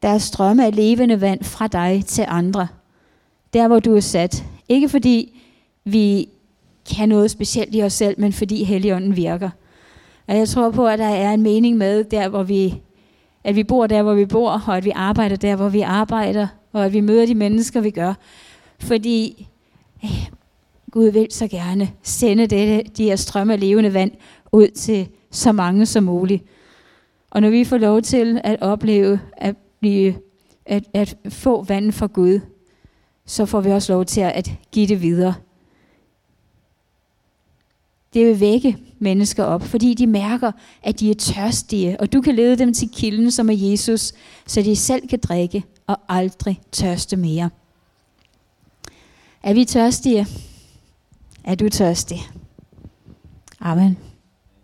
Der 0.03 0.09
er 0.09 0.19
strømme 0.19 0.67
af 0.67 0.77
levende 0.77 1.21
vand 1.21 1.45
fra 1.45 1.67
dig 1.67 2.05
til 2.07 2.25
andre. 2.29 2.69
Der, 3.53 3.69
hvor 3.69 3.81
du 3.81 3.97
er 3.97 4.01
sat. 4.01 4.45
Ikke 4.69 4.89
fordi 4.89 5.41
vi 5.85 6.29
kan 6.97 7.09
noget 7.09 7.31
specielt 7.31 7.75
i 7.75 7.83
os 7.83 7.93
selv, 7.93 8.21
men 8.21 8.33
fordi 8.33 8.65
Helligånden 8.65 9.17
virker. 9.17 9.51
Og 10.29 10.37
jeg 10.37 10.49
tror 10.49 10.71
på, 10.71 10.87
at 10.87 10.99
der 10.99 11.09
er 11.09 11.33
en 11.33 11.43
mening 11.43 11.77
med, 11.77 12.05
der 12.05 12.29
hvor 12.29 12.43
vi, 12.43 12.81
at 13.45 13.57
vi 13.57 13.65
bor 13.65 13.87
der, 13.87 14.03
hvor 14.03 14.15
vi 14.15 14.27
bor, 14.27 14.63
og 14.69 14.77
at 14.77 14.85
vi 14.85 14.93
arbejder 14.95 15.37
der, 15.37 15.57
hvor 15.57 15.69
vi 15.69 15.81
arbejder, 15.81 16.47
og 16.73 16.85
at 16.85 16.93
vi 16.93 17.01
møder 17.01 17.27
de 17.27 17.35
mennesker, 17.35 17.81
vi 17.81 17.91
gør. 17.91 18.15
Fordi 18.79 19.49
øh, 20.05 20.29
Gud 20.91 21.11
vil 21.11 21.27
så 21.31 21.49
gerne 21.49 21.91
sende 22.03 22.47
dette, 22.47 22.91
de 22.97 23.05
her 23.05 23.17
strømme 23.17 23.53
af 23.53 23.61
levende 23.61 23.95
vand 23.95 24.13
ud 24.53 24.69
til 24.69 25.09
så 25.31 25.53
mange 25.53 25.87
som 25.87 26.05
muligt. 26.05 26.45
Og 27.31 27.41
når 27.41 27.51
vi 27.51 27.65
får 27.65 27.79
lov 27.79 28.03
til 28.03 28.41
at 28.45 28.63
opleve 28.63 29.21
at 29.37 29.57
blive, 29.81 30.15
at, 30.67 30.85
at 30.95 31.17
få 31.29 31.63
vand 31.63 31.93
fra 31.93 32.07
Gud, 32.07 32.41
så 33.27 33.47
får 33.47 33.61
vi 33.61 33.71
også 33.71 33.93
lov 33.93 34.05
til 34.05 34.21
at 34.21 34.53
give 34.73 34.87
det 34.87 35.03
videre. 35.03 35.35
Det 38.15 38.27
vil 38.27 38.41
vække 38.41 38.77
mennesker 39.01 39.45
op, 39.45 39.63
fordi 39.63 39.95
de 39.95 40.07
mærker, 40.07 40.53
at 40.83 41.01
de 41.01 41.11
er 41.11 41.15
tørstige, 41.15 42.01
og 42.01 42.13
du 42.13 42.21
kan 42.21 42.35
lede 42.35 42.59
dem 42.59 42.75
til 42.75 42.89
kilden, 42.95 43.31
som 43.31 43.51
er 43.51 43.55
Jesus, 43.55 44.13
så 44.47 44.63
de 44.63 44.77
selv 44.77 45.09
kan 45.09 45.19
drikke 45.19 45.65
og 45.87 45.99
aldrig 46.09 46.61
tørste 46.73 47.17
mere. 47.17 47.51
Er 49.43 49.55
vi 49.55 49.65
tørstige? 49.65 50.27
Er 51.45 51.55
du 51.55 51.69
tørstig? 51.69 52.21
Amen. 53.61 54.10